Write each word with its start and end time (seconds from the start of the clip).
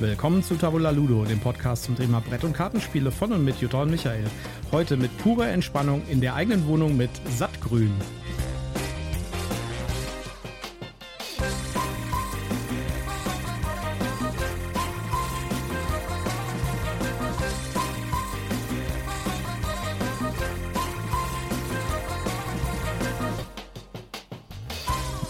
Willkommen 0.00 0.44
zu 0.44 0.54
Tabula 0.54 0.90
Ludo, 0.90 1.24
dem 1.24 1.40
Podcast 1.40 1.82
zum 1.82 1.96
Thema 1.96 2.20
Brett- 2.20 2.44
und 2.44 2.52
Kartenspiele 2.52 3.10
von 3.10 3.32
und 3.32 3.44
mit 3.44 3.56
Jutta 3.56 3.82
und 3.82 3.90
Michael. 3.90 4.26
Heute 4.70 4.96
mit 4.96 5.16
purer 5.18 5.48
Entspannung 5.48 6.02
in 6.08 6.20
der 6.20 6.36
eigenen 6.36 6.68
Wohnung 6.68 6.96
mit 6.96 7.10
Sattgrün. 7.36 7.90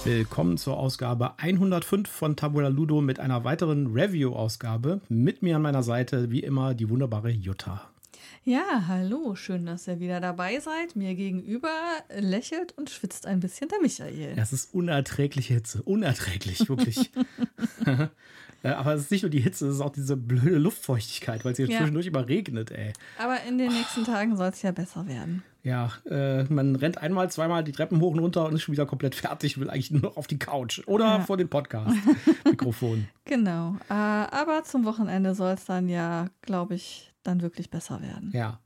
Willkommen 0.08 0.56
zur 0.56 0.78
Ausgabe 0.78 1.38
105 1.38 2.08
von 2.08 2.34
Tabula 2.34 2.68
Ludo 2.68 3.02
mit 3.02 3.20
einer 3.20 3.44
weiteren 3.44 3.88
Review-Ausgabe. 3.88 5.02
Mit 5.10 5.42
mir 5.42 5.56
an 5.56 5.60
meiner 5.60 5.82
Seite, 5.82 6.30
wie 6.30 6.40
immer, 6.40 6.72
die 6.72 6.88
wunderbare 6.88 7.28
Jutta. 7.28 7.90
Ja, 8.42 8.84
hallo, 8.88 9.34
schön, 9.34 9.66
dass 9.66 9.86
ihr 9.86 10.00
wieder 10.00 10.22
dabei 10.22 10.60
seid. 10.60 10.96
Mir 10.96 11.14
gegenüber 11.14 11.68
lächelt 12.18 12.72
und 12.78 12.88
schwitzt 12.88 13.26
ein 13.26 13.40
bisschen 13.40 13.68
der 13.68 13.82
Michael. 13.82 14.34
Das 14.34 14.54
ist 14.54 14.72
unerträgliche 14.72 15.52
Hitze, 15.52 15.82
unerträglich, 15.82 16.66
wirklich. 16.70 17.10
Äh, 18.62 18.70
aber 18.70 18.94
es 18.94 19.02
ist 19.02 19.10
nicht 19.12 19.22
nur 19.22 19.30
die 19.30 19.40
Hitze, 19.40 19.68
es 19.68 19.76
ist 19.76 19.80
auch 19.80 19.92
diese 19.92 20.16
blöde 20.16 20.58
Luftfeuchtigkeit, 20.58 21.44
weil 21.44 21.52
es 21.52 21.58
hier 21.58 21.68
ja. 21.68 21.78
zwischendurch 21.78 22.06
immer 22.06 22.26
regnet, 22.26 22.72
ey. 22.72 22.92
Aber 23.18 23.40
in 23.44 23.58
den 23.58 23.72
nächsten 23.72 24.04
Tagen 24.04 24.36
soll 24.36 24.48
es 24.48 24.62
ja 24.62 24.72
besser 24.72 25.06
werden. 25.06 25.44
Ja, 25.68 25.92
äh, 26.08 26.44
man 26.44 26.76
rennt 26.76 26.96
einmal, 26.96 27.30
zweimal 27.30 27.62
die 27.62 27.72
Treppen 27.72 28.00
hoch 28.00 28.12
und 28.12 28.20
runter 28.20 28.46
und 28.46 28.54
ist 28.54 28.62
schon 28.62 28.72
wieder 28.72 28.86
komplett 28.86 29.14
fertig, 29.14 29.60
will 29.60 29.68
eigentlich 29.68 29.90
nur 29.90 30.00
noch 30.00 30.16
auf 30.16 30.26
die 30.26 30.38
Couch 30.38 30.80
oder 30.86 31.04
ja. 31.04 31.20
vor 31.20 31.36
dem 31.36 31.50
Podcast-Mikrofon. 31.50 33.06
genau. 33.26 33.76
Äh, 33.90 33.92
aber 33.92 34.64
zum 34.64 34.86
Wochenende 34.86 35.34
soll 35.34 35.52
es 35.52 35.66
dann 35.66 35.90
ja, 35.90 36.28
glaube 36.40 36.74
ich, 36.74 37.12
dann 37.22 37.42
wirklich 37.42 37.68
besser 37.68 38.00
werden. 38.00 38.30
Ja. 38.32 38.60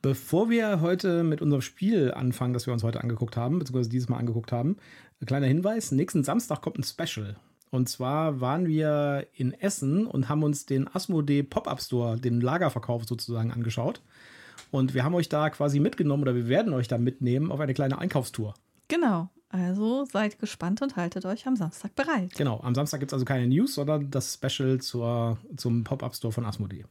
Bevor 0.00 0.48
wir 0.48 0.80
heute 0.80 1.22
mit 1.22 1.42
unserem 1.42 1.60
Spiel 1.60 2.12
anfangen, 2.12 2.54
das 2.54 2.66
wir 2.66 2.72
uns 2.72 2.82
heute 2.82 3.02
angeguckt 3.02 3.36
haben, 3.36 3.58
beziehungsweise 3.58 3.90
dieses 3.90 4.08
Mal 4.08 4.16
angeguckt 4.16 4.52
haben, 4.52 4.78
ein 5.20 5.26
kleiner 5.26 5.46
Hinweis: 5.48 5.92
Nächsten 5.92 6.24
Samstag 6.24 6.62
kommt 6.62 6.78
ein 6.78 6.82
Special. 6.82 7.36
Und 7.70 7.90
zwar 7.90 8.40
waren 8.40 8.66
wir 8.66 9.26
in 9.34 9.52
Essen 9.52 10.06
und 10.06 10.30
haben 10.30 10.42
uns 10.42 10.64
den 10.64 10.88
Asmodee 10.94 11.42
Pop-Up 11.42 11.82
Store, 11.82 12.18
den 12.18 12.40
Lagerverkauf 12.40 13.04
sozusagen 13.04 13.52
angeschaut. 13.52 14.00
Und 14.72 14.94
wir 14.94 15.04
haben 15.04 15.14
euch 15.14 15.28
da 15.28 15.50
quasi 15.50 15.78
mitgenommen 15.78 16.22
oder 16.22 16.34
wir 16.34 16.48
werden 16.48 16.72
euch 16.72 16.88
da 16.88 16.98
mitnehmen 16.98 17.52
auf 17.52 17.60
eine 17.60 17.74
kleine 17.74 17.98
Einkaufstour. 17.98 18.54
Genau. 18.88 19.28
Also 19.50 20.06
seid 20.06 20.38
gespannt 20.38 20.80
und 20.80 20.96
haltet 20.96 21.26
euch 21.26 21.46
am 21.46 21.56
Samstag 21.56 21.94
bereit. 21.94 22.32
Genau, 22.36 22.60
am 22.62 22.74
Samstag 22.74 23.00
gibt 23.00 23.12
es 23.12 23.14
also 23.14 23.26
keine 23.26 23.46
News, 23.46 23.74
sondern 23.74 24.10
das 24.10 24.32
Special 24.32 24.80
zur, 24.80 25.36
zum 25.58 25.84
Pop-Up-Store 25.84 26.32
von 26.32 26.46
Asmodee. 26.46 26.86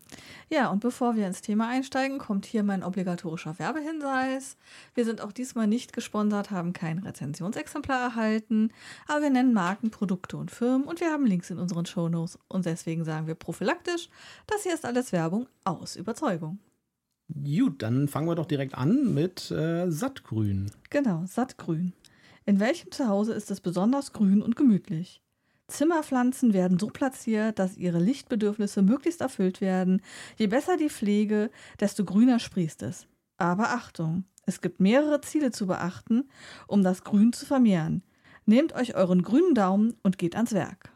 Ja, 0.47 0.69
und 0.69 0.79
bevor 0.79 1.15
wir 1.15 1.25
ins 1.25 1.41
Thema 1.41 1.69
einsteigen, 1.69 2.19
kommt 2.19 2.45
hier 2.45 2.61
mein 2.61 2.83
obligatorischer 2.83 3.57
Werbehinweis. 3.57 4.57
Wir 4.93 5.05
sind 5.05 5.21
auch 5.21 5.31
diesmal 5.31 5.65
nicht 5.65 5.91
gesponsert, 5.91 6.51
haben 6.51 6.71
kein 6.73 6.99
Rezensionsexemplar 6.99 7.99
erhalten, 7.99 8.69
aber 9.07 9.23
wir 9.23 9.31
nennen 9.31 9.53
Marken, 9.53 9.89
Produkte 9.89 10.37
und 10.37 10.51
Firmen 10.51 10.83
und 10.83 10.99
wir 10.99 11.11
haben 11.11 11.25
Links 11.25 11.49
in 11.49 11.57
unseren 11.57 11.87
Shownotes. 11.87 12.37
Und 12.47 12.67
deswegen 12.67 13.05
sagen 13.05 13.25
wir 13.25 13.33
prophylaktisch, 13.33 14.07
das 14.45 14.61
hier 14.61 14.75
ist 14.75 14.85
alles 14.85 15.11
Werbung 15.11 15.47
aus 15.63 15.95
Überzeugung. 15.95 16.59
Gut, 17.33 17.81
dann 17.81 18.07
fangen 18.07 18.27
wir 18.27 18.35
doch 18.35 18.45
direkt 18.45 18.75
an 18.75 19.13
mit 19.13 19.51
äh, 19.51 19.89
Sattgrün. 19.89 20.71
Genau, 20.89 21.23
Sattgrün. 21.25 21.93
In 22.45 22.59
welchem 22.59 22.91
Zuhause 22.91 23.33
ist 23.33 23.51
es 23.51 23.61
besonders 23.61 24.13
grün 24.13 24.41
und 24.41 24.55
gemütlich? 24.55 25.21
Zimmerpflanzen 25.67 26.53
werden 26.53 26.79
so 26.79 26.87
platziert, 26.87 27.57
dass 27.57 27.77
ihre 27.77 27.99
Lichtbedürfnisse 27.99 28.81
möglichst 28.81 29.21
erfüllt 29.21 29.61
werden. 29.61 30.01
Je 30.37 30.47
besser 30.47 30.75
die 30.75 30.89
Pflege, 30.89 31.49
desto 31.79 32.03
grüner 32.03 32.39
sprießt 32.39 32.83
es. 32.83 33.07
Aber 33.37 33.69
Achtung, 33.69 34.25
es 34.45 34.59
gibt 34.59 34.79
mehrere 34.79 35.21
Ziele 35.21 35.51
zu 35.51 35.67
beachten, 35.67 36.29
um 36.67 36.83
das 36.83 37.03
Grün 37.03 37.31
zu 37.31 37.45
vermehren. 37.45 38.03
Nehmt 38.45 38.73
euch 38.73 38.95
euren 38.95 39.21
grünen 39.21 39.55
Daumen 39.55 39.95
und 40.03 40.17
geht 40.17 40.35
ans 40.35 40.53
Werk. 40.53 40.91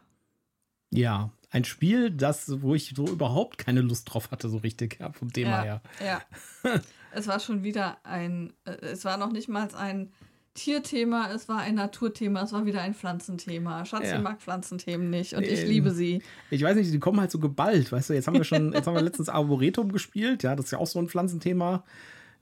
Ja, 0.90 1.30
ein 1.56 1.64
Spiel, 1.64 2.10
das, 2.10 2.60
wo 2.60 2.74
ich 2.74 2.92
so 2.94 3.06
überhaupt 3.08 3.56
keine 3.56 3.80
Lust 3.80 4.12
drauf 4.12 4.30
hatte, 4.30 4.50
so 4.50 4.58
richtig, 4.58 4.98
ja, 5.00 5.10
vom 5.12 5.32
Thema 5.32 5.64
ja, 5.64 5.80
her. 5.98 6.22
Ja. 6.64 6.80
es 7.12 7.26
war 7.26 7.40
schon 7.40 7.62
wieder 7.62 7.96
ein, 8.04 8.52
äh, 8.66 8.72
es 8.82 9.06
war 9.06 9.16
noch 9.16 9.32
nicht 9.32 9.48
mal 9.48 9.66
ein 9.74 10.12
Tierthema, 10.52 11.30
es 11.34 11.48
war 11.48 11.60
ein 11.60 11.74
Naturthema, 11.74 12.42
es 12.42 12.52
war 12.52 12.66
wieder 12.66 12.82
ein 12.82 12.94
Pflanzenthema. 12.94 13.86
Schatzi 13.86 14.08
ja. 14.08 14.18
mag 14.18 14.42
Pflanzenthemen 14.42 15.08
nicht 15.08 15.34
und 15.34 15.44
ich 15.44 15.62
ähm, 15.62 15.68
liebe 15.68 15.90
sie. 15.92 16.22
Ich 16.50 16.62
weiß 16.62 16.76
nicht, 16.76 16.92
die 16.92 16.98
kommen 16.98 17.20
halt 17.20 17.30
so 17.30 17.38
geballt, 17.38 17.90
weißt 17.90 18.10
du, 18.10 18.14
jetzt 18.14 18.26
haben 18.26 18.36
wir 18.36 18.44
schon, 18.44 18.74
jetzt 18.74 18.86
haben 18.86 18.94
wir 18.94 19.02
letztens 19.02 19.30
Arboretum 19.30 19.92
gespielt, 19.92 20.42
ja, 20.42 20.56
das 20.56 20.66
ist 20.66 20.70
ja 20.72 20.78
auch 20.78 20.86
so 20.86 20.98
ein 20.98 21.08
Pflanzenthema. 21.08 21.84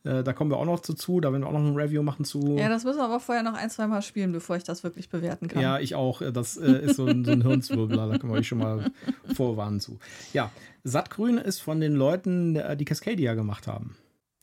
Äh, 0.04 0.22
da 0.22 0.32
kommen 0.32 0.50
wir 0.50 0.58
auch 0.58 0.64
noch 0.64 0.80
zu, 0.80 1.20
da 1.20 1.32
werden 1.32 1.42
wir 1.42 1.48
auch 1.48 1.52
noch 1.52 1.60
ein 1.60 1.76
Review 1.76 2.02
machen 2.02 2.24
zu. 2.24 2.56
Ja, 2.56 2.68
das 2.68 2.84
müssen 2.84 2.98
wir 2.98 3.04
aber 3.04 3.20
vorher 3.20 3.42
noch 3.42 3.54
ein, 3.54 3.70
zwei 3.70 3.86
Mal 3.86 4.02
spielen, 4.02 4.32
bevor 4.32 4.56
ich 4.56 4.64
das 4.64 4.84
wirklich 4.84 5.08
bewerten 5.08 5.48
kann. 5.48 5.62
Ja, 5.62 5.78
ich 5.78 5.94
auch. 5.94 6.22
Das 6.32 6.56
äh, 6.56 6.84
ist 6.84 6.96
so 6.96 7.06
ein, 7.06 7.24
so 7.24 7.32
ein 7.32 7.42
Hirnzwirbler, 7.42 8.08
da 8.08 8.18
können 8.18 8.32
wir 8.32 8.38
euch 8.38 8.48
schon 8.48 8.58
mal 8.58 8.90
vorwarnen 9.34 9.80
zu. 9.80 9.98
Ja, 10.32 10.50
Sattgrün 10.84 11.38
ist 11.38 11.60
von 11.60 11.80
den 11.80 11.94
Leuten, 11.94 12.58
die 12.76 12.84
Cascadia 12.84 13.34
gemacht 13.34 13.66
haben. 13.66 13.96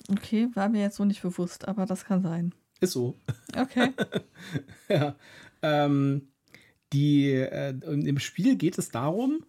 Okay, 0.09 0.49
war 0.55 0.69
mir 0.69 0.81
jetzt 0.81 0.97
so 0.97 1.05
nicht 1.05 1.22
bewusst, 1.22 1.67
aber 1.67 1.85
das 1.85 2.05
kann 2.05 2.22
sein. 2.22 2.53
Ist 2.79 2.93
so. 2.93 3.16
Okay. 3.55 3.91
ja. 4.89 5.16
Ähm, 5.61 6.29
die, 6.93 7.31
äh, 7.31 7.69
Im 7.69 8.19
Spiel 8.19 8.55
geht 8.55 8.78
es 8.78 8.89
darum, 8.89 9.45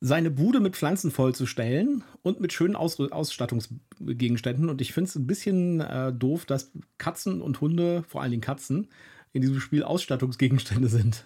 seine 0.00 0.30
Bude 0.30 0.60
mit 0.60 0.76
Pflanzen 0.76 1.10
vollzustellen 1.10 2.04
und 2.22 2.40
mit 2.40 2.52
schönen 2.52 2.76
Aus 2.76 3.00
Ausstattungsgegenständen. 3.00 4.70
Und 4.70 4.80
ich 4.80 4.92
finde 4.92 5.08
es 5.08 5.16
ein 5.16 5.26
bisschen 5.26 5.80
äh, 5.80 6.12
doof, 6.12 6.46
dass 6.46 6.70
Katzen 6.98 7.40
und 7.40 7.60
Hunde, 7.60 8.04
vor 8.06 8.22
allen 8.22 8.30
Dingen 8.30 8.42
Katzen, 8.42 8.88
in 9.32 9.42
diesem 9.42 9.60
Spiel 9.60 9.82
Ausstattungsgegenstände 9.82 10.88
sind. 10.88 11.24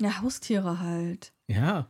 Ja, 0.00 0.20
Haustiere 0.22 0.80
halt. 0.80 1.32
Ja. 1.46 1.88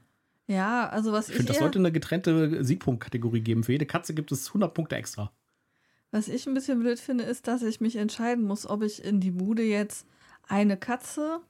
Ja, 0.48 0.88
also 0.88 1.12
was 1.12 1.28
ich. 1.28 1.31
Ich 1.31 1.37
finde, 1.37 1.53
das 1.53 1.60
sollte 1.60 1.78
eine 1.78 1.93
getrennte 1.93 2.64
Siegpunktkategorie 2.64 3.41
geben. 3.41 3.62
Für 3.62 3.72
jede 3.72 3.87
Katze 3.87 4.12
gibt 4.12 4.32
es 4.32 4.49
100 4.49 4.75
Punkte 4.75 4.97
extra. 4.97 5.32
Was 6.10 6.28
ich 6.28 6.47
ein 6.47 6.53
bisschen 6.53 6.81
blöd 6.81 6.99
finde, 6.99 7.25
ist, 7.25 7.47
dass 7.47 7.62
ich 7.62 7.81
mich 7.81 7.97
entscheiden 7.97 8.44
muss, 8.44 8.66
ob 8.66 8.82
ich 8.82 9.03
in 9.03 9.20
die 9.20 9.31
Bude 9.31 9.62
jetzt 9.62 10.06
eine 10.47 10.76
Katze, 10.76 11.41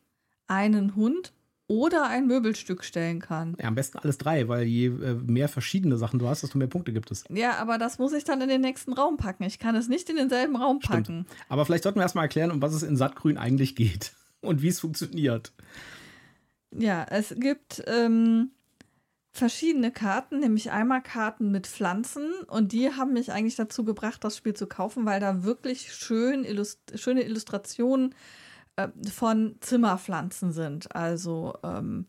einen 0.47 0.95
Hund 0.95 1.33
oder 1.67 2.07
ein 2.09 2.27
Möbelstück 2.27 2.85
stellen 2.85 3.21
kann. 3.21 3.57
Ja, 3.59 3.69
am 3.69 3.75
besten 3.75 3.99
alles 3.99 4.19
drei, 4.19 4.49
weil 4.49 4.65
je 4.65 4.87
äh, 4.87 5.15
mehr 5.15 5.49
verschiedene 5.49 5.97
Sachen 5.97 6.19
du 6.19 6.29
hast, 6.29 6.43
desto 6.43 6.59
mehr 6.59 6.67
Punkte 6.67 6.93
gibt 6.93 7.11
es. 7.11 7.25
Ja, 7.31 7.57
aber 7.57 7.79
das 7.79 7.99
muss 7.99 8.13
ich 8.13 8.25
dann 8.25 8.41
in 8.41 8.49
den 8.49 8.61
nächsten 8.61 8.93
Raum 8.93 9.17
packen. 9.17 9.45
Ich 9.45 9.59
kann 9.59 9.75
es 9.75 9.89
nicht 9.89 10.09
in 10.11 10.17
denselben 10.17 10.57
Raum 10.57 10.81
packen. 10.81 11.25
Stimmt. 11.27 11.27
Aber 11.49 11.65
vielleicht 11.65 11.85
sollten 11.85 11.99
wir 11.99 12.03
erstmal 12.03 12.25
erklären, 12.25 12.51
um 12.51 12.61
was 12.61 12.75
es 12.75 12.83
in 12.83 12.97
Sattgrün 12.97 13.39
eigentlich 13.39 13.77
geht 13.77 14.13
und 14.41 14.63
wie 14.63 14.69
es 14.69 14.81
funktioniert. 14.81 15.53
Ja, 16.75 17.05
es 17.09 17.35
gibt 17.39 17.83
ähm, 17.87 18.51
verschiedene 19.31 19.93
Karten, 19.93 20.41
nämlich 20.41 20.71
einmal 20.71 21.03
Karten 21.03 21.51
mit 21.51 21.67
Pflanzen 21.67 22.33
und 22.49 22.73
die 22.73 22.91
haben 22.91 23.13
mich 23.13 23.33
eigentlich 23.33 23.57
dazu 23.57 23.85
gebracht, 23.85 24.25
das 24.25 24.37
Spiel 24.37 24.55
zu 24.55 24.67
kaufen, 24.67 25.05
weil 25.05 25.21
da 25.21 25.45
wirklich 25.45 25.93
schön 25.93 26.45
illust 26.45 26.99
schöne 26.99 27.23
Illustrationen 27.23 28.13
äh, 28.13 28.15
von 29.11 29.57
Zimmerpflanzen 29.61 30.53
sind. 30.53 30.95
Also 30.95 31.55
ähm, 31.63 32.07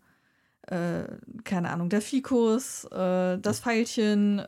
äh, 0.68 1.04
keine 1.44 1.72
Ahnung, 1.72 1.90
der 1.90 2.02
Fikus, 2.02 2.86
äh, 2.86 3.38
das 3.38 3.60
Veilchen, 3.60 4.40
äh, 4.40 4.46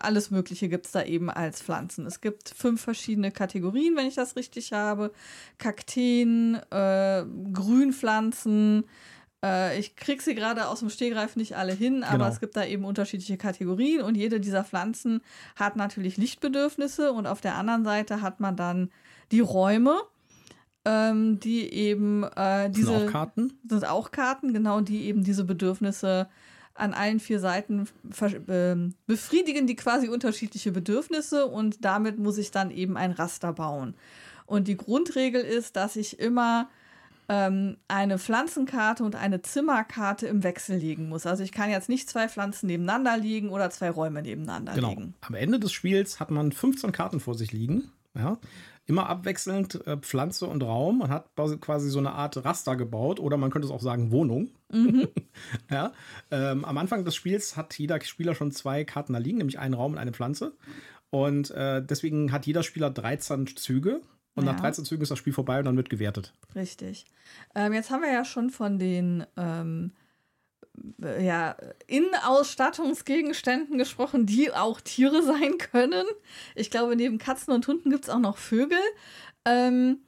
alles 0.00 0.30
Mögliche 0.30 0.68
gibt 0.70 0.86
es 0.86 0.92
da 0.92 1.02
eben 1.02 1.28
als 1.28 1.60
Pflanzen. 1.60 2.06
Es 2.06 2.22
gibt 2.22 2.48
fünf 2.48 2.80
verschiedene 2.80 3.30
Kategorien, 3.30 3.94
wenn 3.94 4.06
ich 4.06 4.14
das 4.14 4.36
richtig 4.36 4.72
habe. 4.72 5.12
Kakteen, 5.58 6.54
äh, 6.70 7.24
Grünpflanzen, 7.52 8.84
äh, 9.44 9.78
ich 9.78 9.94
kriege 9.94 10.22
sie 10.22 10.34
gerade 10.34 10.68
aus 10.68 10.80
dem 10.80 10.90
Stehgreif 10.90 11.36
nicht 11.36 11.56
alle 11.56 11.72
hin, 11.72 12.02
aber 12.02 12.18
genau. 12.18 12.30
es 12.30 12.40
gibt 12.40 12.56
da 12.56 12.64
eben 12.64 12.84
unterschiedliche 12.84 13.36
Kategorien 13.36 14.02
und 14.02 14.16
jede 14.16 14.40
dieser 14.40 14.64
Pflanzen 14.64 15.20
hat 15.54 15.76
natürlich 15.76 16.16
Lichtbedürfnisse 16.16 17.12
und 17.12 17.26
auf 17.26 17.40
der 17.40 17.56
anderen 17.56 17.84
Seite 17.84 18.22
hat 18.22 18.40
man 18.40 18.56
dann 18.56 18.90
die 19.30 19.40
Räume, 19.40 20.00
ähm, 20.88 21.38
die 21.40 21.70
eben 21.72 22.24
äh, 22.24 22.70
diese. 22.70 22.86
Sind 22.86 23.08
auch 23.08 23.12
Karten? 23.12 23.52
Sind 23.68 23.86
auch 23.86 24.10
Karten, 24.10 24.54
genau, 24.54 24.80
die 24.80 25.04
eben 25.04 25.22
diese 25.22 25.44
Bedürfnisse 25.44 26.28
an 26.74 26.94
allen 26.94 27.20
vier 27.20 27.40
Seiten 27.40 27.88
äh, 28.20 28.76
befriedigen 29.06 29.66
die 29.66 29.76
quasi 29.76 30.08
unterschiedliche 30.08 30.70
Bedürfnisse 30.70 31.46
und 31.46 31.84
damit 31.84 32.18
muss 32.18 32.38
ich 32.38 32.52
dann 32.52 32.70
eben 32.70 32.96
ein 32.96 33.10
Raster 33.10 33.52
bauen. 33.52 33.94
Und 34.46 34.68
die 34.68 34.76
Grundregel 34.76 35.42
ist, 35.42 35.76
dass 35.76 35.96
ich 35.96 36.20
immer 36.20 36.68
ähm, 37.28 37.76
eine 37.88 38.18
Pflanzenkarte 38.18 39.04
und 39.04 39.16
eine 39.16 39.42
Zimmerkarte 39.42 40.26
im 40.28 40.44
Wechsel 40.44 40.78
liegen 40.78 41.08
muss. 41.08 41.26
Also 41.26 41.42
ich 41.42 41.52
kann 41.52 41.68
jetzt 41.68 41.88
nicht 41.88 42.08
zwei 42.08 42.28
Pflanzen 42.28 42.68
nebeneinander 42.68 43.18
liegen 43.18 43.50
oder 43.50 43.70
zwei 43.70 43.90
Räume 43.90 44.22
nebeneinander 44.22 44.72
genau. 44.72 44.90
liegen. 44.90 45.14
Am 45.20 45.34
Ende 45.34 45.58
des 45.58 45.72
Spiels 45.72 46.20
hat 46.20 46.30
man 46.30 46.52
15 46.52 46.92
Karten 46.92 47.20
vor 47.20 47.34
sich 47.34 47.52
liegen. 47.52 47.90
Ja. 48.14 48.38
Immer 48.88 49.08
abwechselnd 49.08 49.86
äh, 49.86 49.98
Pflanze 49.98 50.46
und 50.46 50.62
Raum 50.64 51.02
und 51.02 51.10
hat 51.10 51.30
quasi 51.60 51.90
so 51.90 51.98
eine 51.98 52.12
Art 52.12 52.42
Raster 52.44 52.74
gebaut 52.74 53.20
oder 53.20 53.36
man 53.36 53.50
könnte 53.50 53.66
es 53.66 53.72
auch 53.72 53.82
sagen 53.82 54.10
Wohnung. 54.10 54.50
Mhm. 54.72 55.08
ja, 55.70 55.92
ähm, 56.30 56.64
am 56.64 56.78
Anfang 56.78 57.04
des 57.04 57.14
Spiels 57.14 57.56
hat 57.56 57.78
jeder 57.78 58.00
Spieler 58.00 58.34
schon 58.34 58.50
zwei 58.50 58.84
Karten 58.84 59.12
da 59.12 59.18
liegen, 59.18 59.38
nämlich 59.38 59.58
einen 59.58 59.74
Raum 59.74 59.92
und 59.92 59.98
eine 59.98 60.12
Pflanze. 60.12 60.54
Und 61.10 61.50
äh, 61.50 61.84
deswegen 61.84 62.32
hat 62.32 62.46
jeder 62.46 62.62
Spieler 62.62 62.90
13 62.90 63.46
Züge. 63.56 64.00
Und 64.34 64.46
ja. 64.46 64.52
nach 64.52 64.60
13 64.60 64.84
Zügen 64.84 65.02
ist 65.02 65.10
das 65.10 65.18
Spiel 65.18 65.32
vorbei 65.32 65.58
und 65.58 65.66
dann 65.66 65.76
wird 65.76 65.90
gewertet. 65.90 66.32
Richtig. 66.54 67.06
Ähm, 67.54 67.72
jetzt 67.74 67.90
haben 67.90 68.02
wir 68.02 68.12
ja 68.12 68.24
schon 68.24 68.50
von 68.50 68.78
den 68.78 69.26
ähm, 69.36 69.92
ja, 71.20 71.56
Innenausstattungsgegenständen 71.86 73.78
gesprochen, 73.78 74.26
die 74.26 74.52
auch 74.52 74.80
Tiere 74.80 75.22
sein 75.24 75.58
können. 75.58 76.04
Ich 76.54 76.70
glaube, 76.70 76.96
neben 76.96 77.18
Katzen 77.18 77.52
und 77.52 77.66
Hunden 77.66 77.90
gibt 77.90 78.04
es 78.04 78.10
auch 78.10 78.18
noch 78.18 78.38
Vögel. 78.38 78.78
Ähm, 79.44 79.98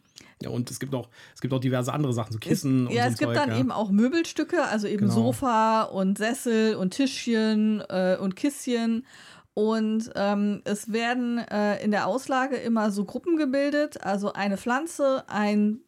ja, 0.43 0.49
und 0.49 0.71
es 0.71 0.81
gibt 0.81 0.95
auch, 0.95 1.09
es 1.35 1.41
gibt 1.41 1.53
auch 1.53 1.61
diverse 1.61 1.93
andere 1.93 2.15
Sachen, 2.15 2.33
so 2.33 2.39
Kissen 2.39 2.85
es, 2.85 2.91
und 2.91 2.97
Ja, 2.97 3.05
so 3.05 3.13
es 3.13 3.19
gibt 3.19 3.35
Zeug, 3.35 3.37
dann 3.37 3.51
ja. 3.51 3.59
eben 3.59 3.71
auch 3.71 3.91
Möbelstücke, 3.91 4.65
also 4.65 4.87
eben 4.87 5.09
genau. 5.09 5.15
Sofa 5.15 5.83
und 5.83 6.17
Sessel 6.17 6.77
und 6.77 6.93
Tischchen 6.93 7.83
äh, 7.89 8.17
und 8.19 8.37
Kisschen. 8.37 9.05
Und 9.53 10.11
ähm, 10.15 10.63
es 10.65 10.93
werden 10.93 11.39
äh, 11.39 11.83
in 11.83 11.91
der 11.91 12.07
Auslage 12.07 12.57
immer 12.57 12.91
so 12.91 13.05
Gruppen 13.05 13.37
gebildet, 13.37 14.03
also 14.03 14.33
eine 14.33 14.57
Pflanze, 14.57 15.25
ein 15.29 15.81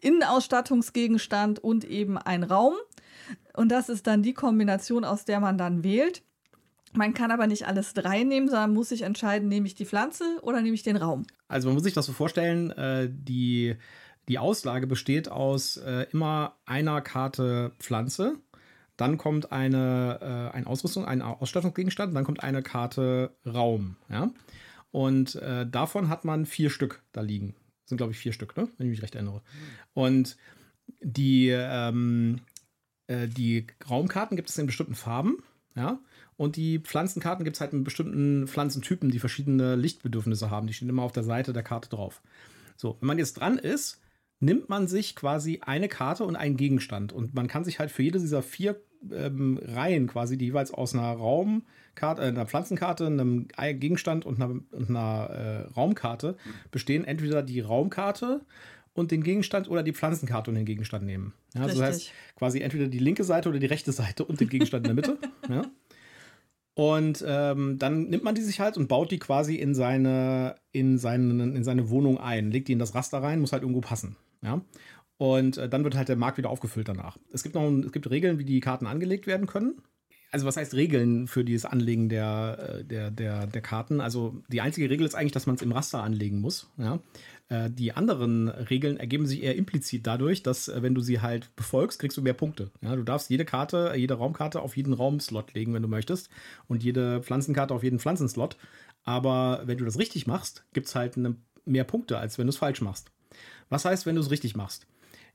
Innenausstattungsgegenstand 0.00 1.58
und 1.58 1.84
eben 1.84 2.18
ein 2.18 2.42
Raum. 2.42 2.74
Und 3.58 3.70
das 3.70 3.88
ist 3.88 4.06
dann 4.06 4.22
die 4.22 4.34
Kombination, 4.34 5.04
aus 5.04 5.24
der 5.24 5.40
man 5.40 5.58
dann 5.58 5.82
wählt. 5.82 6.22
Man 6.92 7.12
kann 7.12 7.32
aber 7.32 7.48
nicht 7.48 7.66
alles 7.66 7.92
drei 7.92 8.22
nehmen, 8.22 8.46
sondern 8.46 8.72
muss 8.72 8.90
sich 8.90 9.02
entscheiden, 9.02 9.48
nehme 9.48 9.66
ich 9.66 9.74
die 9.74 9.84
Pflanze 9.84 10.38
oder 10.42 10.60
nehme 10.60 10.76
ich 10.76 10.84
den 10.84 10.96
Raum. 10.96 11.26
Also 11.48 11.66
man 11.66 11.74
muss 11.74 11.82
sich 11.82 11.92
das 11.92 12.06
so 12.06 12.12
vorstellen, 12.12 12.70
äh, 12.70 13.10
die, 13.10 13.74
die 14.28 14.38
Auslage 14.38 14.86
besteht 14.86 15.28
aus 15.28 15.76
äh, 15.76 16.06
immer 16.12 16.56
einer 16.66 17.00
Karte 17.00 17.72
Pflanze, 17.80 18.36
dann 18.96 19.18
kommt 19.18 19.50
eine, 19.50 20.20
äh, 20.52 20.56
ein 20.56 20.68
Ausrüstung, 20.68 21.04
ein 21.04 21.20
Ausstattungsgegenstand, 21.20 22.14
dann 22.14 22.24
kommt 22.24 22.44
eine 22.44 22.62
Karte 22.62 23.34
Raum. 23.44 23.96
Ja? 24.08 24.30
Und 24.92 25.34
äh, 25.34 25.66
davon 25.68 26.08
hat 26.08 26.24
man 26.24 26.46
vier 26.46 26.70
Stück 26.70 27.02
da 27.10 27.22
liegen. 27.22 27.56
Das 27.82 27.88
sind, 27.88 27.96
glaube 27.96 28.12
ich, 28.12 28.18
vier 28.18 28.32
Stück, 28.32 28.56
ne? 28.56 28.68
wenn 28.78 28.86
ich 28.86 28.92
mich 28.92 29.02
recht 29.02 29.16
erinnere. 29.16 29.42
Und 29.94 30.36
die, 31.02 31.48
ähm, 31.48 32.40
äh, 33.08 33.26
die 33.26 33.66
Raumkarten 33.90 34.36
gibt 34.36 34.48
es 34.48 34.58
in 34.58 34.66
bestimmten 34.66 34.94
Farben, 34.94 35.38
ja. 35.74 35.98
Und 36.36 36.54
die 36.54 36.78
Pflanzenkarten 36.78 37.44
gibt 37.44 37.56
es 37.56 37.60
halt 37.60 37.72
in 37.72 37.82
bestimmten 37.82 38.46
Pflanzentypen, 38.46 39.10
die 39.10 39.18
verschiedene 39.18 39.74
Lichtbedürfnisse 39.74 40.50
haben. 40.50 40.68
Die 40.68 40.72
stehen 40.72 40.88
immer 40.88 41.02
auf 41.02 41.10
der 41.10 41.24
Seite 41.24 41.52
der 41.52 41.64
Karte 41.64 41.88
drauf. 41.88 42.22
So, 42.76 42.96
wenn 43.00 43.08
man 43.08 43.18
jetzt 43.18 43.40
dran 43.40 43.58
ist, 43.58 44.00
nimmt 44.38 44.68
man 44.68 44.86
sich 44.86 45.16
quasi 45.16 45.60
eine 45.62 45.88
Karte 45.88 46.24
und 46.24 46.36
einen 46.36 46.56
Gegenstand. 46.56 47.12
Und 47.12 47.34
man 47.34 47.48
kann 47.48 47.64
sich 47.64 47.80
halt 47.80 47.90
für 47.90 48.04
jede 48.04 48.20
dieser 48.20 48.42
vier 48.42 48.80
ähm, 49.12 49.58
Reihen 49.62 50.06
quasi, 50.06 50.38
die 50.38 50.46
jeweils 50.46 50.72
aus 50.72 50.94
einer 50.94 51.10
Raumkarte, 51.10 52.22
äh, 52.22 52.26
einer 52.26 52.46
Pflanzenkarte, 52.46 53.06
einem 53.06 53.48
Gegenstand 53.48 54.24
und 54.24 54.40
einer, 54.40 54.50
und 54.70 54.90
einer 54.90 55.30
äh, 55.30 55.72
Raumkarte 55.72 56.36
bestehen, 56.70 57.04
entweder 57.04 57.42
die 57.42 57.60
Raumkarte, 57.60 58.42
und 58.98 59.10
den 59.10 59.22
Gegenstand 59.22 59.70
oder 59.70 59.82
die 59.82 59.92
Pflanzenkarte 59.92 60.50
und 60.50 60.56
den 60.56 60.64
Gegenstand 60.64 61.04
nehmen. 61.04 61.32
Ja, 61.54 61.62
also 61.62 61.80
das 61.80 61.88
heißt 61.88 62.12
quasi 62.36 62.60
entweder 62.60 62.88
die 62.88 62.98
linke 62.98 63.24
Seite 63.24 63.48
oder 63.48 63.58
die 63.58 63.66
rechte 63.66 63.92
Seite 63.92 64.24
und 64.24 64.40
den 64.40 64.48
Gegenstand 64.48 64.86
in 64.86 64.96
der 64.96 65.06
Mitte. 65.06 65.18
ja. 65.48 65.62
Und 66.74 67.24
ähm, 67.26 67.78
dann 67.78 68.08
nimmt 68.08 68.22
man 68.22 68.34
die 68.34 68.42
sich 68.42 68.60
halt 68.60 68.76
und 68.76 68.88
baut 68.88 69.10
die 69.10 69.18
quasi 69.18 69.56
in 69.56 69.74
seine, 69.74 70.56
in, 70.70 70.98
seine, 70.98 71.42
in 71.42 71.64
seine 71.64 71.90
Wohnung 71.90 72.18
ein, 72.18 72.50
legt 72.50 72.68
die 72.68 72.72
in 72.72 72.78
das 72.78 72.94
Raster 72.94 73.22
rein, 73.22 73.40
muss 73.40 73.52
halt 73.52 73.62
irgendwo 73.62 73.80
passen. 73.80 74.16
Ja. 74.42 74.60
Und 75.16 75.58
äh, 75.58 75.68
dann 75.68 75.82
wird 75.82 75.96
halt 75.96 76.08
der 76.08 76.16
Markt 76.16 76.38
wieder 76.38 76.50
aufgefüllt 76.50 76.88
danach. 76.88 77.18
Es 77.32 77.42
gibt 77.42 77.56
noch 77.56 77.68
es 77.68 77.92
gibt 77.92 78.08
Regeln, 78.10 78.38
wie 78.38 78.44
die 78.44 78.60
Karten 78.60 78.86
angelegt 78.86 79.26
werden 79.26 79.46
können. 79.46 79.82
Also 80.30 80.46
was 80.46 80.56
heißt 80.56 80.74
Regeln 80.74 81.26
für 81.26 81.44
dieses 81.44 81.64
Anlegen 81.64 82.08
der, 82.08 82.80
äh, 82.80 82.84
der, 82.84 83.10
der, 83.10 83.46
der 83.46 83.62
Karten? 83.62 84.00
Also 84.00 84.42
die 84.48 84.60
einzige 84.60 84.90
Regel 84.90 85.06
ist 85.06 85.14
eigentlich, 85.14 85.32
dass 85.32 85.46
man 85.46 85.56
es 85.56 85.62
im 85.62 85.72
Raster 85.72 86.02
anlegen 86.02 86.40
muss. 86.40 86.70
Ja? 86.76 87.00
Äh, 87.48 87.70
die 87.70 87.92
anderen 87.92 88.48
Regeln 88.48 88.98
ergeben 88.98 89.26
sich 89.26 89.42
eher 89.42 89.56
implizit 89.56 90.06
dadurch, 90.06 90.42
dass 90.42 90.68
äh, 90.68 90.82
wenn 90.82 90.94
du 90.94 91.00
sie 91.00 91.20
halt 91.20 91.54
befolgst, 91.56 91.98
kriegst 91.98 92.16
du 92.16 92.22
mehr 92.22 92.34
Punkte. 92.34 92.70
Ja, 92.82 92.94
du 92.94 93.02
darfst 93.02 93.30
jede 93.30 93.44
Karte, 93.44 93.92
jede 93.96 94.14
Raumkarte 94.14 94.60
auf 94.60 94.76
jeden 94.76 94.92
Raumslot 94.92 95.54
legen, 95.54 95.74
wenn 95.74 95.82
du 95.82 95.88
möchtest, 95.88 96.30
und 96.66 96.82
jede 96.82 97.22
Pflanzenkarte 97.22 97.74
auf 97.74 97.82
jeden 97.82 97.98
Pflanzenslot. 97.98 98.56
Aber 99.04 99.62
wenn 99.64 99.78
du 99.78 99.84
das 99.84 99.98
richtig 99.98 100.26
machst, 100.26 100.64
gibt 100.72 100.86
es 100.86 100.94
halt 100.94 101.16
eine, 101.16 101.36
mehr 101.64 101.84
Punkte, 101.84 102.18
als 102.18 102.38
wenn 102.38 102.46
du 102.46 102.50
es 102.50 102.58
falsch 102.58 102.82
machst. 102.82 103.10
Was 103.68 103.84
heißt, 103.84 104.06
wenn 104.06 104.16
du 104.16 104.20
es 104.20 104.30
richtig 104.30 104.56
machst? 104.56 104.86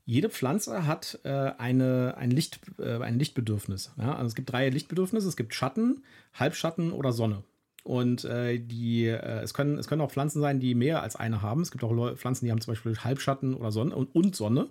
Jede 0.06 0.28
Pflanze 0.28 0.86
hat 0.86 1.18
äh, 1.24 1.30
eine, 1.30 2.14
ein, 2.18 2.30
Licht, 2.30 2.60
äh, 2.78 2.98
ein 2.98 3.18
Lichtbedürfnis. 3.18 3.92
Ja? 3.96 4.14
Also 4.14 4.28
es 4.28 4.34
gibt 4.34 4.52
drei 4.52 4.68
Lichtbedürfnisse. 4.68 5.26
Es 5.26 5.36
gibt 5.36 5.54
Schatten, 5.54 6.04
Halbschatten 6.34 6.92
oder 6.92 7.12
Sonne. 7.12 7.42
Und 7.84 8.24
äh, 8.24 8.58
die, 8.58 9.06
äh, 9.06 9.42
es, 9.42 9.54
können, 9.54 9.78
es 9.78 9.86
können 9.86 10.00
auch 10.00 10.10
Pflanzen 10.10 10.40
sein, 10.40 10.58
die 10.58 10.74
mehr 10.74 11.02
als 11.02 11.16
eine 11.16 11.42
haben. 11.42 11.60
Es 11.60 11.70
gibt 11.70 11.84
auch 11.84 12.16
Pflanzen, 12.16 12.46
die 12.46 12.50
haben 12.50 12.60
zum 12.60 12.72
Beispiel 12.72 12.96
Halbschatten 12.96 13.54
oder 13.54 13.70
Sonne 13.70 13.94
und, 13.94 14.14
und 14.14 14.34
Sonne. 14.34 14.70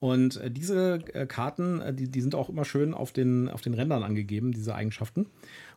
Und 0.00 0.38
äh, 0.38 0.50
diese 0.50 1.00
äh, 1.12 1.26
Karten, 1.26 1.82
äh, 1.82 1.92
die, 1.92 2.10
die 2.10 2.22
sind 2.22 2.34
auch 2.34 2.48
immer 2.48 2.64
schön 2.64 2.94
auf 2.94 3.12
den, 3.12 3.50
auf 3.50 3.60
den 3.60 3.74
Rändern 3.74 4.02
angegeben, 4.02 4.50
diese 4.52 4.74
Eigenschaften. 4.74 5.26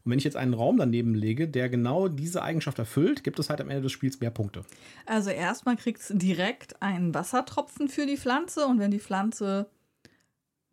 Und 0.06 0.12
wenn 0.12 0.18
ich 0.18 0.24
jetzt 0.24 0.38
einen 0.38 0.54
Raum 0.54 0.78
daneben 0.78 1.14
lege, 1.14 1.50
der 1.50 1.68
genau 1.68 2.08
diese 2.08 2.42
Eigenschaft 2.42 2.80
erfüllt, 2.80 3.26
gibt 3.26 3.40
es 3.40 3.50
halt 3.50 3.60
am 3.60 3.70
Ende 3.70 3.84
des 3.84 3.92
Spiels 3.92 4.22
mehr 4.22 4.32
Punkte. 4.32 4.64
Also 5.06 5.30
erstmal 5.30 5.76
kriegst 5.76 6.10
du 6.10 6.14
direkt 6.14 6.82
einen 6.82 7.14
Wassertropfen 7.14 7.90
für 7.90 8.06
die 8.06 8.18
Pflanze 8.18 8.66
und 8.66 8.80
wenn 8.80 8.92
die 8.92 9.00
Pflanze 9.00 9.68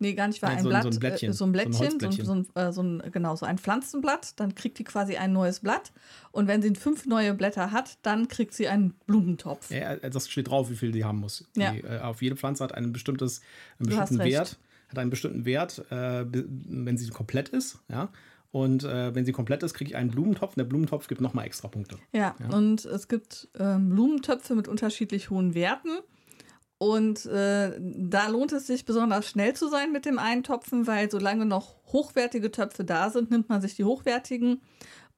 Nee, 0.01 0.15
gar 0.15 0.27
nicht, 0.27 0.41
war 0.41 0.49
ein 0.49 0.63
so, 0.63 0.69
Blatt, 0.69 0.81
so 0.81 0.89
ein 0.89 0.99
Blättchen, 0.99 1.29
äh, 1.29 1.33
so 1.33 1.45
ein 1.45 1.51
Blättchen, 1.51 1.99
so 1.99 2.07
ein, 2.07 2.11
so 2.11 2.33
ein, 2.33 2.47
äh, 2.55 2.71
so 2.73 2.81
ein, 2.81 3.03
genau, 3.11 3.35
so 3.35 3.45
ein 3.45 3.59
Pflanzenblatt, 3.59 4.39
dann 4.39 4.55
kriegt 4.55 4.79
die 4.79 4.83
quasi 4.83 5.15
ein 5.15 5.31
neues 5.31 5.59
Blatt. 5.59 5.91
Und 6.31 6.47
wenn 6.47 6.63
sie 6.63 6.73
fünf 6.73 7.05
neue 7.05 7.35
Blätter 7.35 7.71
hat, 7.71 7.99
dann 8.01 8.27
kriegt 8.27 8.55
sie 8.55 8.67
einen 8.67 8.95
Blumentopf. 9.05 9.69
Ja, 9.69 9.95
das 9.97 10.27
steht 10.27 10.49
drauf, 10.49 10.71
wie 10.71 10.75
viel 10.75 10.91
die 10.91 11.05
haben 11.05 11.19
muss. 11.19 11.47
Ja. 11.55 11.75
Äh, 11.75 11.99
auf 11.99 12.23
jede 12.23 12.35
Pflanze 12.35 12.63
hat 12.63 12.73
ein 12.73 12.91
bestimmtes, 12.91 13.41
einen 13.77 13.89
bestimmten 13.89 14.25
Wert, 14.25 14.57
hat 14.89 14.97
einen 14.97 15.11
bestimmten 15.11 15.45
Wert, 15.45 15.85
äh, 15.91 16.25
wenn 16.31 16.97
sie 16.97 17.07
komplett 17.11 17.49
ist, 17.49 17.77
ja. 17.87 18.09
Und 18.51 18.83
äh, 18.83 19.13
wenn 19.13 19.23
sie 19.23 19.33
komplett 19.33 19.61
ist, 19.61 19.75
kriege 19.75 19.91
ich 19.91 19.95
einen 19.95 20.09
Blumentopf. 20.09 20.53
Und 20.53 20.57
der 20.57 20.65
Blumentopf 20.65 21.07
gibt 21.07 21.21
nochmal 21.21 21.45
extra 21.45 21.67
Punkte. 21.67 21.97
Ja, 22.11 22.35
ja, 22.39 22.57
und 22.57 22.83
es 22.85 23.07
gibt 23.07 23.47
ähm, 23.57 23.89
Blumentöpfe 23.89 24.55
mit 24.55 24.67
unterschiedlich 24.67 25.29
hohen 25.29 25.53
Werten. 25.53 25.99
Und 26.81 27.27
äh, 27.27 27.79
da 27.79 28.27
lohnt 28.27 28.53
es 28.53 28.65
sich 28.65 28.85
besonders 28.85 29.29
schnell 29.29 29.53
zu 29.53 29.69
sein 29.69 29.91
mit 29.91 30.03
dem 30.03 30.17
Eintopfen, 30.17 30.87
weil 30.87 31.11
solange 31.11 31.45
noch 31.45 31.75
hochwertige 31.93 32.49
Töpfe 32.49 32.83
da 32.83 33.11
sind, 33.11 33.29
nimmt 33.29 33.49
man 33.49 33.61
sich 33.61 33.75
die 33.75 33.83
hochwertigen. 33.83 34.61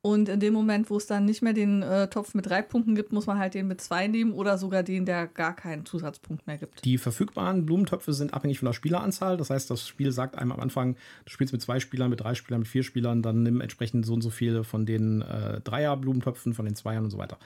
Und 0.02 0.28
in 0.28 0.42
dem 0.42 0.54
Moment, 0.54 0.90
wo 0.90 0.98
es 0.98 1.08
dann 1.08 1.24
nicht 1.24 1.42
mehr 1.42 1.54
den 1.54 1.82
äh, 1.82 2.10
Topf 2.10 2.34
mit 2.34 2.48
drei 2.48 2.62
Punkten 2.62 2.96
gibt, 2.96 3.14
muss 3.14 3.28
man 3.28 3.40
halt 3.40 3.54
den 3.54 3.68
mit 3.68 3.80
zwei 3.80 4.08
nehmen 4.08 4.34
oder 4.34 4.58
sogar 4.58 4.84
den, 4.84 5.06
der 5.06 5.26
gar 5.26 5.56
keinen 5.56 5.86
Zusatzpunkt 5.86 6.46
mehr 6.48 6.58
gibt. 6.58 6.84
Die 6.84 6.98
verfügbaren 6.98 7.66
Blumentöpfe 7.66 8.12
sind 8.12 8.34
abhängig 8.34 8.60
von 8.60 8.66
der 8.66 8.74
Spieleranzahl. 8.74 9.38
Das 9.38 9.50
heißt, 9.50 9.72
das 9.72 9.88
Spiel 9.88 10.12
sagt 10.12 10.38
einem 10.38 10.52
am 10.52 10.60
Anfang, 10.60 10.98
du 11.24 11.32
spielst 11.32 11.54
mit 11.54 11.62
zwei 11.62 11.80
Spielern, 11.80 12.10
mit 12.10 12.20
drei 12.20 12.36
Spielern, 12.36 12.60
mit 12.60 12.68
vier 12.68 12.84
Spielern, 12.84 13.22
dann 13.22 13.42
nimm 13.42 13.62
entsprechend 13.62 14.06
so 14.06 14.14
und 14.14 14.22
so 14.22 14.32
viele 14.32 14.66
von 14.66 14.86
den 14.86 15.22
äh, 15.22 15.62
Dreier-Blumentöpfen, 15.62 16.54
von 16.54 16.66
den 16.66 16.76
Zweiern 16.76 17.06
und 17.06 17.12
so 17.12 17.18
weiter. 17.18 17.38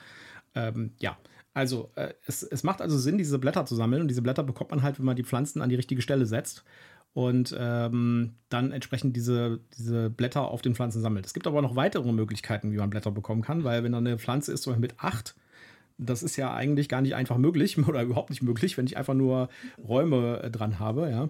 Ähm, 0.56 0.90
ja, 0.98 1.16
also, 1.58 1.90
äh, 1.96 2.14
es, 2.24 2.44
es 2.44 2.62
macht 2.62 2.80
also 2.80 2.96
Sinn, 2.96 3.18
diese 3.18 3.38
Blätter 3.38 3.66
zu 3.66 3.74
sammeln. 3.74 4.02
Und 4.02 4.08
diese 4.08 4.22
Blätter 4.22 4.44
bekommt 4.44 4.70
man 4.70 4.82
halt, 4.82 4.98
wenn 4.98 5.06
man 5.06 5.16
die 5.16 5.24
Pflanzen 5.24 5.60
an 5.60 5.68
die 5.68 5.74
richtige 5.74 6.02
Stelle 6.02 6.24
setzt 6.24 6.64
und 7.14 7.52
ähm, 7.58 8.36
dann 8.48 8.70
entsprechend 8.70 9.16
diese, 9.16 9.58
diese 9.76 10.08
Blätter 10.08 10.42
auf 10.42 10.62
den 10.62 10.76
Pflanzen 10.76 11.02
sammelt. 11.02 11.26
Es 11.26 11.34
gibt 11.34 11.48
aber 11.48 11.60
noch 11.60 11.74
weitere 11.74 12.12
Möglichkeiten, 12.12 12.70
wie 12.70 12.76
man 12.76 12.90
Blätter 12.90 13.10
bekommen 13.10 13.42
kann, 13.42 13.64
weil 13.64 13.82
wenn 13.82 13.90
da 13.90 13.98
eine 13.98 14.18
Pflanze 14.18 14.52
ist, 14.52 14.62
so 14.62 14.76
mit 14.76 14.94
acht, 14.98 15.34
das 15.98 16.22
ist 16.22 16.36
ja 16.36 16.54
eigentlich 16.54 16.88
gar 16.88 17.02
nicht 17.02 17.14
einfach 17.14 17.36
möglich 17.36 17.76
oder 17.88 18.02
überhaupt 18.02 18.30
nicht 18.30 18.42
möglich, 18.42 18.78
wenn 18.78 18.86
ich 18.86 18.96
einfach 18.96 19.14
nur 19.14 19.48
Räume 19.86 20.42
äh, 20.42 20.50
dran 20.50 20.78
habe, 20.78 21.10
ja. 21.10 21.28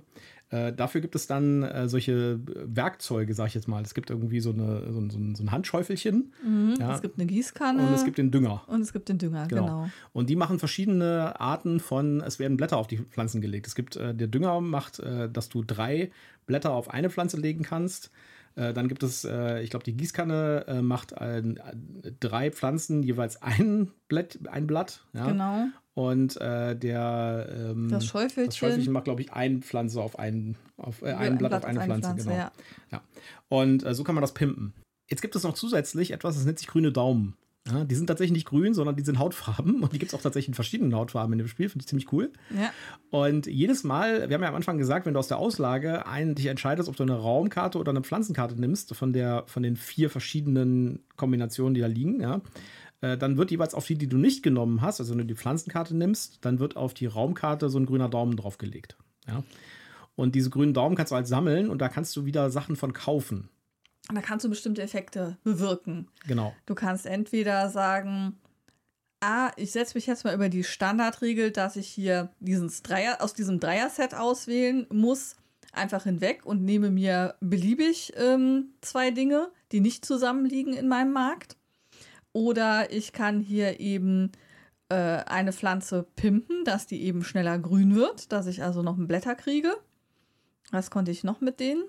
Äh, 0.50 0.72
dafür 0.72 1.02
gibt 1.02 1.14
es 1.14 1.26
dann 1.26 1.62
äh, 1.62 1.88
solche 1.88 2.40
Werkzeuge, 2.44 3.34
sag 3.34 3.48
ich 3.48 3.54
jetzt 3.54 3.68
mal. 3.68 3.82
Es 3.82 3.92
gibt 3.92 4.08
irgendwie 4.08 4.40
so, 4.40 4.50
eine, 4.50 4.90
so, 4.90 4.98
ein, 4.98 5.34
so 5.34 5.42
ein 5.42 5.52
Handschäufelchen. 5.52 6.32
Mhm, 6.42 6.76
ja. 6.80 6.94
Es 6.94 7.02
gibt 7.02 7.18
eine 7.18 7.26
Gießkanne. 7.26 7.87
Und 7.87 7.92
es 7.92 8.04
gibt 8.04 8.16
den 8.16 8.30
Dünger. 8.30 8.62
Und 8.66 8.80
es 8.80 8.94
gibt 8.94 9.10
den 9.10 9.18
Dünger, 9.18 9.46
genau. 9.46 9.66
genau. 9.66 9.88
Und 10.14 10.30
die 10.30 10.37
machen 10.37 10.58
verschiedene 10.58 11.38
Arten 11.38 11.80
von, 11.80 12.22
es 12.22 12.38
werden 12.38 12.56
Blätter 12.56 12.78
auf 12.78 12.87
die 12.87 12.96
Pflanzen 12.96 13.42
gelegt. 13.42 13.66
Es 13.66 13.75
gibt, 13.75 13.96
äh, 13.96 14.14
der 14.14 14.28
Dünger 14.28 14.58
macht, 14.62 15.00
äh, 15.00 15.28
dass 15.28 15.50
du 15.50 15.62
drei 15.62 16.10
Blätter 16.46 16.72
auf 16.72 16.88
eine 16.88 17.10
Pflanze 17.10 17.37
legen 17.37 17.62
kannst. 17.62 18.10
Äh, 18.58 18.74
dann 18.74 18.88
gibt 18.88 19.04
es, 19.04 19.24
äh, 19.24 19.62
ich 19.62 19.70
glaube, 19.70 19.84
die 19.84 19.96
Gießkanne 19.96 20.64
äh, 20.66 20.82
macht 20.82 21.14
drei 22.20 22.50
Pflanzen 22.50 23.02
jeweils 23.02 23.40
ein 23.40 23.92
Blatt. 24.08 24.38
Ein 24.50 24.66
Blatt 24.66 25.04
ja? 25.12 25.28
Genau. 25.28 25.66
Und 25.94 26.40
äh, 26.40 26.76
der 26.76 27.48
ähm, 27.50 27.88
das, 27.88 28.06
Schäufelchen. 28.06 28.46
das 28.46 28.56
Schäufelchen 28.56 28.92
macht, 28.92 29.04
glaube 29.04 29.20
ich, 29.20 29.32
ein 29.32 29.62
Pflanze 29.62 30.00
auf 30.00 30.18
ein, 30.18 30.56
auf, 30.76 31.02
äh, 31.02 31.12
ein, 31.12 31.38
Blatt, 31.38 31.50
Blatt, 31.50 31.62
auf 31.62 31.68
eine, 31.68 31.80
Pflanze. 31.80 32.08
Pflanze 32.08 32.24
genau. 32.24 32.36
Ja. 32.36 32.52
ja. 32.92 33.02
Und 33.48 33.84
so 33.94 34.04
kann 34.04 34.14
man 34.14 34.22
das 34.22 34.34
pimpen. 34.34 34.74
Jetzt 35.08 35.22
gibt 35.22 35.34
es 35.36 35.42
noch 35.42 35.54
zusätzlich 35.54 36.10
etwas, 36.10 36.34
das 36.34 36.44
nennt 36.44 36.58
sich 36.58 36.68
grüne 36.68 36.92
Daumen. 36.92 37.36
Ja, 37.70 37.84
die 37.84 37.94
sind 37.94 38.06
tatsächlich 38.06 38.32
nicht 38.32 38.46
grün, 38.46 38.75
sondern 38.75 38.96
die 38.96 39.04
sind 39.04 39.18
Hautfarben. 39.18 39.82
Und 39.82 39.92
die 39.92 39.98
gibt 39.98 40.12
es 40.12 40.18
auch 40.18 40.22
tatsächlich 40.22 40.48
in 40.48 40.54
verschiedenen 40.54 40.94
Hautfarben 40.94 41.32
in 41.32 41.38
dem 41.38 41.48
Spiel. 41.48 41.68
Finde 41.68 41.82
ich 41.82 41.88
ziemlich 41.88 42.12
cool. 42.12 42.32
Ja. 42.50 42.70
Und 43.10 43.46
jedes 43.46 43.84
Mal, 43.84 44.28
wir 44.28 44.34
haben 44.34 44.42
ja 44.42 44.48
am 44.48 44.54
Anfang 44.54 44.78
gesagt, 44.78 45.06
wenn 45.06 45.14
du 45.14 45.20
aus 45.20 45.28
der 45.28 45.38
Auslage 45.38 46.06
ein, 46.06 46.34
dich 46.34 46.46
entscheidest, 46.46 46.88
ob 46.88 46.96
du 46.96 47.02
eine 47.02 47.16
Raumkarte 47.16 47.78
oder 47.78 47.90
eine 47.90 48.02
Pflanzenkarte 48.02 48.58
nimmst, 48.58 48.94
von, 48.94 49.12
der, 49.12 49.44
von 49.46 49.62
den 49.62 49.76
vier 49.76 50.10
verschiedenen 50.10 51.04
Kombinationen, 51.16 51.75
die 51.75 51.80
da 51.80 51.87
liegen, 51.87 52.20
ja, 52.20 52.40
äh, 53.00 53.16
dann 53.16 53.37
wird 53.37 53.50
jeweils 53.50 53.75
auf 53.75 53.87
die, 53.87 53.96
die 53.96 54.08
du 54.08 54.16
nicht 54.16 54.42
genommen 54.42 54.82
hast, 54.82 55.00
also 55.00 55.12
wenn 55.12 55.18
du 55.18 55.26
die 55.26 55.34
Pflanzenkarte 55.34 55.96
nimmst, 55.96 56.38
dann 56.44 56.58
wird 56.58 56.76
auf 56.76 56.94
die 56.94 57.06
Raumkarte 57.06 57.68
so 57.68 57.78
ein 57.78 57.87
grüner 57.87 58.08
Daumen 58.08 58.37
draufgelegt. 58.37 58.96
Ja. 59.26 59.42
Und 60.16 60.34
diese 60.34 60.50
grünen 60.50 60.75
Daumen 60.75 60.96
kannst 60.96 61.12
du 61.12 61.16
halt 61.16 61.28
sammeln 61.28 61.70
und 61.70 61.80
da 61.80 61.88
kannst 61.88 62.16
du 62.16 62.25
wieder 62.25 62.50
Sachen 62.50 62.75
von 62.75 62.92
kaufen. 62.92 63.50
Da 64.12 64.20
kannst 64.22 64.44
du 64.44 64.48
bestimmte 64.48 64.82
Effekte 64.82 65.36
bewirken. 65.44 66.08
Genau. 66.26 66.54
Du 66.66 66.74
kannst 66.74 67.06
entweder 67.06 67.68
sagen, 67.68 68.38
ah, 69.20 69.50
ich 69.56 69.72
setze 69.72 69.96
mich 69.96 70.06
jetzt 70.06 70.24
mal 70.24 70.34
über 70.34 70.48
die 70.48 70.64
Standardregel, 70.64 71.50
dass 71.50 71.76
ich 71.76 71.88
hier 71.88 72.30
dieses 72.40 72.82
Dreier, 72.82 73.20
aus 73.20 73.34
diesem 73.34 73.60
Dreier-Set 73.60 74.14
auswählen 74.14 74.86
muss, 74.90 75.36
einfach 75.72 76.04
hinweg 76.04 76.44
und 76.44 76.64
nehme 76.64 76.90
mir 76.90 77.34
beliebig 77.40 78.12
ähm, 78.16 78.72
zwei 78.80 79.10
Dinge, 79.10 79.50
die 79.72 79.80
nicht 79.80 80.04
zusammenliegen 80.04 80.72
in 80.72 80.88
meinem 80.88 81.12
Markt. 81.12 81.56
Oder 82.32 82.90
ich 82.92 83.12
kann 83.12 83.40
hier 83.40 83.80
eben 83.80 84.32
äh, 84.88 84.94
eine 84.94 85.52
Pflanze 85.52 86.06
pimpen, 86.16 86.64
dass 86.64 86.86
die 86.86 87.02
eben 87.02 87.24
schneller 87.24 87.58
grün 87.58 87.94
wird, 87.94 88.32
dass 88.32 88.46
ich 88.46 88.62
also 88.62 88.82
noch 88.82 88.96
einen 88.96 89.08
Blätter 89.08 89.34
kriege. 89.34 89.76
Was 90.70 90.90
konnte 90.90 91.10
ich 91.10 91.24
noch 91.24 91.40
mit 91.40 91.60
denen? 91.60 91.82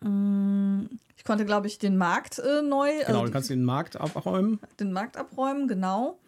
Mm, 0.00 0.86
Ich 1.16 1.24
konnte, 1.24 1.44
glaube 1.44 1.66
ich, 1.66 1.78
den 1.78 1.96
Markt 1.96 2.38
äh, 2.38 2.62
neu, 2.62 2.90
Genau, 3.06 3.18
also 3.18 3.26
du 3.26 3.32
kannst 3.32 3.50
den 3.50 3.64
Markt 3.64 4.00
abräumen 4.00 4.58
den 4.78 4.92
Markt 4.92 5.16
abräumen, 5.16 5.68
genau. 5.68 6.18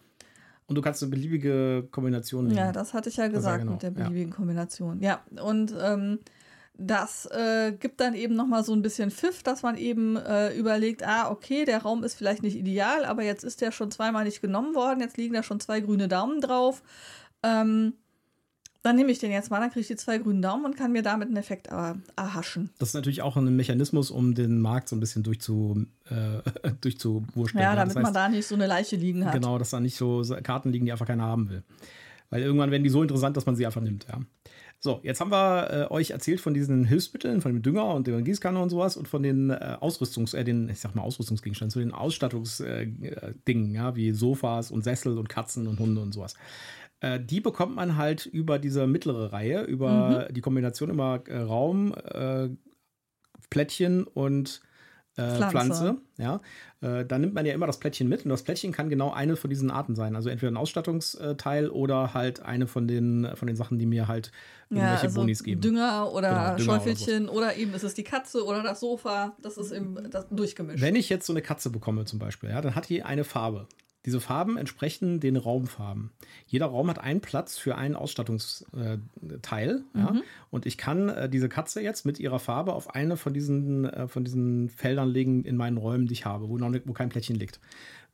und 0.67 0.75
du 0.75 0.81
kannst 0.81 1.01
eine 1.01 1.09
beliebige 1.09 1.87
Kombination 1.91 2.45
nehmen. 2.45 2.57
Ja, 2.57 2.71
das 2.71 2.93
hatte 2.93 3.09
ich 3.09 3.17
ja 3.17 3.27
gesagt 3.27 3.59
genau, 3.59 3.73
mit 3.73 3.81
der 3.81 3.91
ja. 3.91 3.95
beliebigen 3.95 4.31
Kombination. 4.31 5.01
Ja, 5.01 5.21
und 5.41 5.73
ähm, 5.81 6.19
das 6.75 7.27
äh, 7.27 7.71
gibt 7.71 7.99
dann 8.01 8.15
eben 8.15 8.35
nochmal 8.35 8.63
so 8.63 8.73
ein 8.73 8.81
bisschen 8.81 9.11
Pfiff, 9.11 9.43
dass 9.43 9.61
man 9.61 9.77
eben 9.77 10.15
äh, 10.17 10.55
überlegt, 10.55 11.05
ah, 11.05 11.29
okay, 11.29 11.65
der 11.65 11.83
Raum 11.83 12.03
ist 12.03 12.15
vielleicht 12.15 12.41
nicht 12.41 12.55
ideal, 12.55 13.05
aber 13.05 13.23
jetzt 13.23 13.43
ist 13.43 13.61
der 13.61 13.71
schon 13.71 13.91
zweimal 13.91 14.23
nicht 14.23 14.41
genommen 14.41 14.73
worden, 14.73 14.99
jetzt 15.01 15.17
liegen 15.17 15.33
da 15.33 15.43
schon 15.43 15.59
zwei 15.59 15.81
grüne 15.81 16.07
Daumen 16.07 16.41
drauf. 16.41 16.81
Ähm, 17.43 17.93
dann 18.83 18.97
nehme 18.97 19.11
ich 19.11 19.19
den 19.19 19.31
jetzt 19.31 19.49
mal, 19.49 19.59
dann 19.59 19.69
kriege 19.69 19.79
ich 19.79 19.87
die 19.87 19.95
zwei 19.95 20.17
grünen 20.17 20.41
Daumen 20.41 20.65
und 20.65 20.77
kann 20.77 20.91
mir 20.91 21.01
damit 21.01 21.29
einen 21.29 21.37
Effekt 21.37 21.67
erhaschen. 22.15 22.69
Das 22.79 22.89
ist 22.89 22.95
natürlich 22.95 23.21
auch 23.21 23.37
ein 23.37 23.55
Mechanismus, 23.55 24.11
um 24.11 24.35
den 24.35 24.59
Markt 24.59 24.89
so 24.89 24.95
ein 24.95 24.99
bisschen 24.99 25.23
durchzu, 25.23 25.85
äh, 26.09 26.69
durchzuwurschteln. 26.81 27.63
Ja, 27.63 27.75
das 27.75 27.93
damit 27.93 28.03
man 28.03 28.13
da 28.13 28.27
nicht 28.27 28.45
so 28.45 28.55
eine 28.55 28.67
Leiche 28.67 28.97
liegen 28.97 29.25
hat. 29.25 29.33
Genau, 29.33 29.57
dass 29.57 29.69
da 29.69 29.79
nicht 29.79 29.95
so 29.95 30.21
Karten 30.43 30.71
liegen, 30.71 30.85
die 30.85 30.91
einfach 30.91 31.07
keiner 31.07 31.23
haben 31.23 31.49
will. 31.49 31.63
Weil 32.29 32.41
irgendwann 32.41 32.71
werden 32.71 32.83
die 32.83 32.89
so 32.89 33.01
interessant, 33.01 33.37
dass 33.37 33.45
man 33.45 33.55
sie 33.55 33.65
einfach 33.65 33.81
nimmt, 33.81 34.05
ja. 34.09 34.19
So, 34.79 34.99
jetzt 35.01 35.21
haben 35.21 35.31
wir 35.31 35.69
äh, 35.71 35.93
euch 35.93 36.09
erzählt 36.09 36.41
von 36.41 36.53
diesen 36.53 36.83
Hilfsmitteln, 36.83 37.39
von 37.39 37.53
dem 37.53 37.61
Dünger 37.61 37.95
und 37.95 38.05
der 38.05 38.21
Gießkanne 38.21 38.61
und 38.61 38.69
sowas 38.69 38.97
und 38.97 39.07
von 39.07 39.23
den 39.23 39.49
äh, 39.49 39.77
Ausrüstungs-, 39.79 40.35
äh, 40.35 40.43
den, 40.43 40.67
ich 40.67 40.81
sag 40.81 40.93
mal 40.93 41.03
Ausrüstungsgegenständen, 41.03 41.71
zu 41.71 41.79
den 41.79 41.93
Ausstattungsdingen, 41.93 43.39
Dingen, 43.47 43.73
ja, 43.73 43.95
wie 43.95 44.11
Sofas 44.11 44.71
und 44.71 44.83
Sessel 44.83 45.17
und 45.17 45.29
Katzen 45.29 45.67
und 45.67 45.79
Hunde 45.79 46.01
und 46.01 46.13
sowas. 46.13 46.33
Äh, 47.03 47.19
die 47.19 47.41
bekommt 47.41 47.75
man 47.75 47.97
halt 47.97 48.25
über 48.25 48.59
diese 48.59 48.87
mittlere 48.87 49.33
Reihe, 49.33 49.63
über 49.63 50.29
die 50.31 50.39
Kombination 50.39 50.89
immer 50.89 51.21
äh, 51.27 51.37
Raum, 51.37 51.93
äh, 51.93 52.47
Plättchen 53.49 54.05
und 54.05 54.61
äh, 55.17 55.35
Pflanze. 55.35 55.49
Pflanze. 55.49 55.97
Ja, 56.17 56.41
äh, 56.79 57.05
da 57.05 57.19
nimmt 57.19 57.33
man 57.33 57.45
ja 57.45 57.53
immer 57.53 57.67
das 57.67 57.77
Plättchen 57.77 58.07
mit 58.07 58.23
und 58.23 58.29
das 58.29 58.43
Plättchen 58.43 58.71
kann 58.71 58.89
genau 58.89 59.11
eine 59.11 59.35
von 59.35 59.49
diesen 59.49 59.69
Arten 59.69 59.95
sein. 59.95 60.15
Also 60.15 60.29
entweder 60.29 60.53
ein 60.53 60.57
Ausstattungsteil 60.57 61.69
oder 61.69 62.13
halt 62.13 62.41
eine 62.41 62.67
von 62.67 62.87
den, 62.87 63.27
von 63.35 63.47
den 63.47 63.57
Sachen, 63.57 63.77
die 63.79 63.85
mir 63.85 64.07
halt 64.07 64.31
Ja, 64.69 64.77
irgendwelche 64.77 65.07
also 65.07 65.19
Bonis 65.19 65.43
geben. 65.43 65.59
Dünger 65.59 66.09
oder 66.13 66.29
Genau, 66.29 66.39
Dünger 66.39 66.53
oder 66.53 66.59
Schäufelchen 66.63 67.27
oder, 67.27 67.57
eben 67.57 67.73
ist 67.73 67.83
es 67.83 67.95
die 67.95 68.03
Katze 68.03 68.45
oder 68.45 68.63
das 68.63 68.79
Sofa. 68.79 69.35
Das 69.41 69.57
ist 69.57 69.73
eben 69.73 70.09
das 70.09 70.25
durchgemischt. 70.29 70.81
Wenn 70.81 70.95
ich 70.95 71.09
jetzt 71.09 71.27
so 71.27 71.33
eine 71.33 71.41
Katze 71.41 71.69
bekomme 71.69 72.05
zum 72.05 72.17
Beispiel, 72.17 72.49
ja, 72.49 72.61
dann 72.61 72.75
hat 72.75 72.87
die 72.87 73.03
eine 73.03 73.25
Farbe. 73.25 73.67
Diese 74.05 74.19
Farben 74.19 74.57
entsprechen 74.57 75.19
den 75.19 75.37
Raumfarben. 75.37 76.11
Jeder 76.45 76.65
Raum 76.65 76.89
hat 76.89 76.99
einen 76.99 77.21
Platz 77.21 77.57
für 77.57 77.75
einen 77.75 77.95
Ausstattungsteil. 77.95 79.83
Ja, 79.93 80.21
und 80.49 80.65
ich 80.65 80.77
kann 80.77 81.09
äh, 81.09 81.29
diese 81.29 81.49
Katze 81.49 81.81
jetzt 81.81 82.05
mit 82.05 82.19
ihrer 82.19 82.39
Farbe 82.39 82.73
auf 82.73 82.93
eine 82.95 83.17
von 83.17 83.33
diesen, 83.33 83.85
äh, 83.85 84.07
von 84.07 84.23
diesen 84.23 84.69
Feldern 84.69 85.09
legen 85.09 85.45
in 85.45 85.55
meinen 85.55 85.77
Räumen, 85.77 86.07
die 86.07 86.13
ich 86.13 86.25
habe, 86.25 86.49
wo, 86.49 86.57
noch, 86.57 86.73
wo 86.85 86.93
kein 86.93 87.09
Plättchen 87.09 87.35
liegt. 87.35 87.59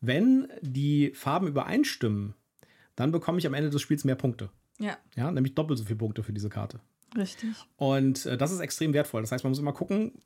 Wenn 0.02 0.48
die 0.62 1.12
Farben 1.14 1.48
übereinstimmen, 1.48 2.36
dann 2.96 3.12
bekomme 3.12 3.40
ich 3.40 3.48
am 3.48 3.54
Ende 3.54 3.70
des 3.70 3.82
Spiels 3.82 4.04
mehr 4.04 4.16
Punkte. 4.16 4.50
ja, 4.80 4.98
Ja, 5.16 5.32
nämlich 5.32 5.56
doppelt 5.56 5.80
so 5.80 5.86
viele 5.86 5.98
Punkte 5.98 6.22
für 6.24 6.34
diese 6.34 6.50
Karte. 6.50 6.80
richtig. 7.18 7.50
Und 7.78 8.26
äh, 8.26 8.38
das 8.38 8.52
ist 8.52 8.60
extrem 8.60 8.94
wertvoll. 8.94 9.22
Das 9.22 9.32
heißt, 9.32 9.44
man 9.44 9.52
muss 9.52 9.60
immer 9.60 9.74
gucken, 9.74 10.22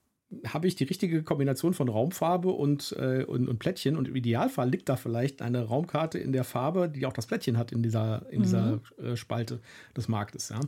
habe 0.48 0.68
ich 0.68 0.76
die 0.76 0.84
richtige 0.84 1.24
Kombination 1.24 1.74
von 1.74 1.90
Raumfarbe 1.90 2.50
und, 2.50 2.96
äh, 3.00 3.24
und, 3.24 3.48
und 3.48 3.60
Plättchen? 3.60 3.98
Und 3.98 4.08
im 4.08 4.16
Idealfall 4.16 4.70
liegt 4.70 4.90
da 4.90 4.96
vielleicht 4.96 5.42
eine 5.42 5.64
Raumkarte 5.64 6.20
in 6.20 6.32
der 6.32 6.44
Farbe, 6.44 6.90
die 6.90 7.06
auch 7.06 7.14
das 7.14 7.28
Plättchen 7.28 7.58
hat 7.58 7.72
in 7.72 7.84
dieser, 7.84 8.26
in 8.30 8.44
dieser 8.44 8.80
äh, 9.02 9.16
Spalte 9.16 9.60
des 9.96 10.08
Marktes. 10.08 10.50
Ja. 10.50 10.60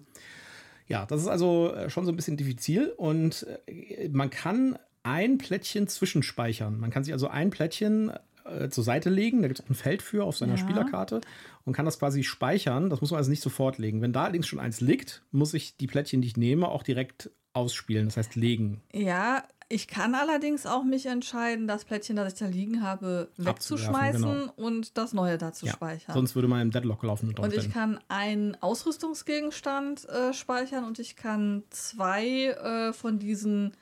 ja, 0.87 1.05
das 1.05 1.21
ist 1.21 1.27
also 1.27 1.73
äh, 1.73 1.89
schon 1.89 2.05
so 2.05 2.11
ein 2.11 2.15
bisschen 2.15 2.37
diffizil 2.37 2.93
und 2.97 3.45
äh, 3.67 4.09
man 4.09 4.29
kann 4.29 4.77
ein 5.03 5.37
Plättchen 5.37 5.87
zwischenspeichern. 5.87 6.79
Man 6.79 6.89
kann 6.89 7.03
sich 7.03 7.13
also 7.13 7.27
ein 7.27 7.51
Plättchen 7.51 8.11
äh, 8.45 8.69
zur 8.69 8.83
Seite 8.83 9.09
legen, 9.09 9.41
da 9.41 9.47
gibt 9.47 9.59
es 9.59 9.65
auch 9.65 9.69
ein 9.69 9.75
Feld 9.75 10.01
für 10.01 10.23
auf 10.23 10.37
seiner 10.37 10.53
Ja. 10.53 10.57
Spielerkarte 10.57 11.21
und 11.63 11.73
kann 11.73 11.85
das 11.85 11.99
quasi 11.99 12.23
speichern. 12.23 12.89
Das 12.89 13.01
muss 13.01 13.11
man 13.11 13.17
also 13.17 13.29
nicht 13.29 13.41
sofort 13.41 13.77
legen. 13.77 14.01
Wenn 14.01 14.13
da 14.13 14.23
allerdings 14.23 14.47
schon 14.47 14.59
eins 14.59 14.81
liegt, 14.81 15.23
muss 15.31 15.53
ich 15.53 15.77
die 15.77 15.87
Plättchen, 15.87 16.21
die 16.21 16.27
ich 16.27 16.37
nehme, 16.37 16.67
auch 16.67 16.83
direkt 16.83 17.31
ausspielen, 17.53 18.05
das 18.05 18.17
heißt 18.17 18.35
legen. 18.35 18.81
Ja, 18.93 19.43
ich 19.67 19.87
kann 19.87 20.13
allerdings 20.13 20.67
auch 20.67 20.83
mich 20.83 21.07
entscheiden, 21.07 21.67
das 21.67 21.85
Plättchen, 21.85 22.15
das 22.15 22.33
ich 22.33 22.39
da 22.39 22.45
liegen 22.45 22.83
habe, 22.83 23.29
wegzuschmeißen 23.37 24.21
genau. 24.21 24.53
und 24.55 24.95
das 24.97 25.13
neue 25.13 25.37
da 25.39 25.51
zu 25.53 25.65
Ja, 25.65 25.73
speichern. 25.73 26.13
Sonst 26.13 26.35
würde 26.35 26.47
man 26.47 26.61
im 26.61 26.69
Deadlock 26.71 27.01
laufen. 27.03 27.33
und 27.37 27.53
ich 27.53 27.71
kann 27.71 27.99
einen 28.07 28.55
Ausrüstungsgegenstand 28.61 30.07
äh, 30.07 30.33
speichern 30.33 30.83
und 30.85 30.99
ich 30.99 31.15
kann 31.15 31.63
zwei 31.71 32.27
äh, 32.49 32.93
von 32.93 33.17
diesen, 33.17 33.75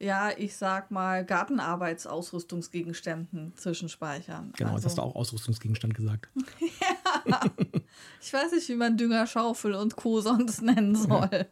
ja, 0.00 0.30
ich 0.36 0.56
sag 0.56 0.90
mal, 0.90 1.24
Gartenarbeitsausrüstungsgegenständen 1.24 3.52
zwischenspeichern. 3.56 4.52
Genau, 4.56 4.70
jetzt 4.70 4.76
Also, 4.76 4.86
hast 4.88 4.98
du 4.98 5.02
auch 5.02 5.14
Ausrüstungsgegenstand 5.14 5.94
gesagt. 5.94 6.28
ich 8.20 8.32
weiß 8.32 8.52
nicht, 8.52 8.68
wie 8.68 8.74
man 8.74 8.96
Dünger, 8.96 9.26
Schaufel 9.26 9.74
und 9.74 9.96
Co. 9.96 10.20
sonst 10.20 10.62
nennen 10.62 10.94
soll. 10.96 11.46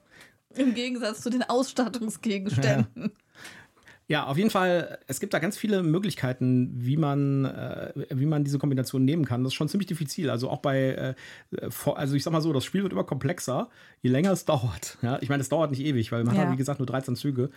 Im 0.54 0.74
Gegensatz 0.74 1.20
zu 1.20 1.30
den 1.30 1.42
Ausstattungsgegenständen. 1.42 3.04
Ja, 3.04 3.10
auf 4.14 4.36
jeden 4.36 4.50
Fall, 4.50 4.98
es 5.08 5.18
gibt 5.18 5.34
da 5.34 5.38
ganz 5.40 5.56
viele 5.58 5.82
Möglichkeiten, 5.82 6.70
wie 6.76 6.96
man, 6.96 7.44
äh, 7.44 7.92
wie 8.10 8.26
man 8.26 8.44
diese 8.44 8.58
Kombination 8.58 9.04
nehmen 9.04 9.24
kann. 9.24 9.42
Das 9.42 9.50
ist 9.50 9.54
schon 9.56 9.68
ziemlich 9.68 9.88
diffizil. 9.88 10.30
Also 10.30 10.48
auch 10.48 10.58
bei, 10.60 11.14
äh, 11.60 11.68
also 11.94 12.14
ich 12.14 12.22
sag 12.22 12.32
mal 12.32 12.40
so, 12.40 12.52
das 12.52 12.64
Spiel 12.64 12.82
wird 12.82 12.92
immer 12.92 13.04
komplexer, 13.04 13.68
je 14.02 14.10
länger 14.10 14.30
es 14.30 14.44
dauert. 14.46 14.98
Ja, 15.02 15.18
ich 15.20 15.28
meine, 15.28 15.40
es 15.40 15.48
dauert 15.48 15.70
nicht 15.72 15.80
ewig, 15.84 16.12
weil 16.12 16.22
man 16.24 16.36
Ja. 16.36 16.42
hat, 16.42 16.52
wie 16.52 16.56
gesagt, 16.56 16.78
nur 16.78 16.86
13 16.86 17.16
Züge. 17.16 17.50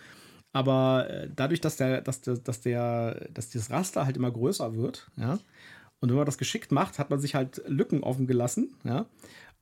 Aber 0.52 1.08
äh, 1.08 1.28
dadurch, 1.34 1.60
dass 1.60 1.76
der, 1.76 2.00
dass 2.00 2.20
der, 2.22 2.36
dass 2.38 2.60
der, 2.60 3.28
dass 3.32 3.50
das 3.50 3.70
Raster 3.70 4.04
halt 4.04 4.16
immer 4.16 4.30
größer 4.32 4.74
wird, 4.74 5.08
ja, 5.16 5.38
und 6.00 6.08
wenn 6.08 6.16
man 6.16 6.26
das 6.26 6.38
geschickt 6.38 6.72
macht, 6.72 6.98
hat 6.98 7.10
man 7.10 7.20
sich 7.20 7.34
halt 7.34 7.62
Lücken 7.68 8.02
offen 8.02 8.26
gelassen, 8.26 8.74
ja, 8.82 9.06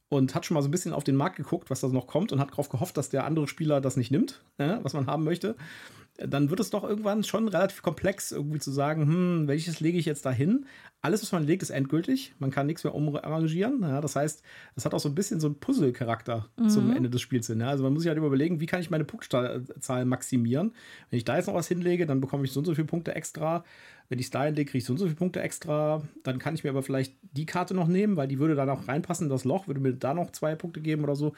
und 0.08 0.34
hat 0.34 0.46
schon 0.46 0.54
mal 0.54 0.62
so 0.62 0.68
ein 0.68 0.70
bisschen 0.70 0.94
auf 0.94 1.04
den 1.04 1.16
Markt 1.16 1.36
geguckt, 1.36 1.68
was 1.68 1.80
da 1.80 1.88
noch 1.88 2.06
kommt 2.06 2.32
und 2.32 2.40
hat 2.40 2.52
darauf 2.52 2.70
gehofft, 2.70 2.96
dass 2.96 3.10
der 3.10 3.24
andere 3.24 3.46
Spieler 3.48 3.82
das 3.82 3.98
nicht 3.98 4.10
nimmt, 4.10 4.40
ja, 4.58 4.82
was 4.82 4.94
man 4.94 5.06
haben 5.06 5.24
möchte. 5.24 5.56
Dann 6.18 6.50
wird 6.50 6.58
es 6.58 6.70
doch 6.70 6.82
irgendwann 6.82 7.22
schon 7.22 7.46
relativ 7.46 7.80
komplex, 7.80 8.32
irgendwie 8.32 8.58
zu 8.58 8.72
sagen, 8.72 9.06
hm, 9.06 9.48
welches 9.48 9.78
lege 9.78 9.98
ich 9.98 10.04
jetzt 10.04 10.26
da 10.26 10.32
hin? 10.32 10.66
Alles, 11.00 11.22
was 11.22 11.30
man 11.30 11.46
legt, 11.46 11.62
ist 11.62 11.70
endgültig. 11.70 12.34
Man 12.40 12.50
kann 12.50 12.66
nichts 12.66 12.82
mehr 12.82 12.92
umarrangieren. 12.92 13.82
Ja, 13.82 14.00
das 14.00 14.16
heißt, 14.16 14.42
es 14.74 14.84
hat 14.84 14.94
auch 14.94 14.98
so 14.98 15.08
ein 15.08 15.14
bisschen 15.14 15.38
so 15.38 15.46
einen 15.46 15.60
Puzzle-Charakter 15.60 16.48
zum 16.66 16.92
Ende 16.92 17.08
des 17.08 17.20
Spiels 17.20 17.46
hin. 17.46 17.60
Ja. 17.60 17.68
Also 17.68 17.84
man 17.84 17.92
muss 17.92 18.02
sich 18.02 18.08
halt 18.08 18.18
überlegen, 18.18 18.58
wie 18.58 18.66
kann 18.66 18.80
ich 18.80 18.90
meine 18.90 19.04
Punktzahl 19.04 19.62
maximieren. 20.04 20.72
Wenn 21.10 21.18
ich 21.18 21.24
da 21.24 21.36
jetzt 21.36 21.46
noch 21.46 21.54
was 21.54 21.68
hinlege, 21.68 22.04
dann 22.04 22.20
bekomme 22.20 22.44
ich 22.44 22.50
so 22.50 22.58
und 22.58 22.66
so 22.66 22.74
viele 22.74 22.88
Punkte 22.88 23.14
extra. 23.14 23.62
Wenn 24.08 24.18
ich 24.18 24.26
es 24.26 24.30
da 24.30 24.42
hinlege, 24.42 24.72
kriege 24.72 24.78
ich 24.78 24.84
so 24.84 24.94
und 24.94 24.98
so 24.98 25.04
viele 25.04 25.16
Punkte 25.16 25.40
extra. 25.40 26.02
Dann 26.24 26.40
kann 26.40 26.56
ich 26.56 26.64
mir 26.64 26.70
aber 26.70 26.82
vielleicht 26.82 27.14
die 27.22 27.46
Karte 27.46 27.74
noch 27.74 27.86
nehmen, 27.86 28.16
weil 28.16 28.26
die 28.26 28.40
würde 28.40 28.56
da 28.56 28.66
noch 28.66 28.88
reinpassen 28.88 29.26
in 29.26 29.30
das 29.30 29.44
Loch, 29.44 29.68
würde 29.68 29.80
mir 29.80 29.92
da 29.92 30.14
noch 30.14 30.32
zwei 30.32 30.56
Punkte 30.56 30.80
geben 30.80 31.04
oder 31.04 31.14
so. 31.14 31.32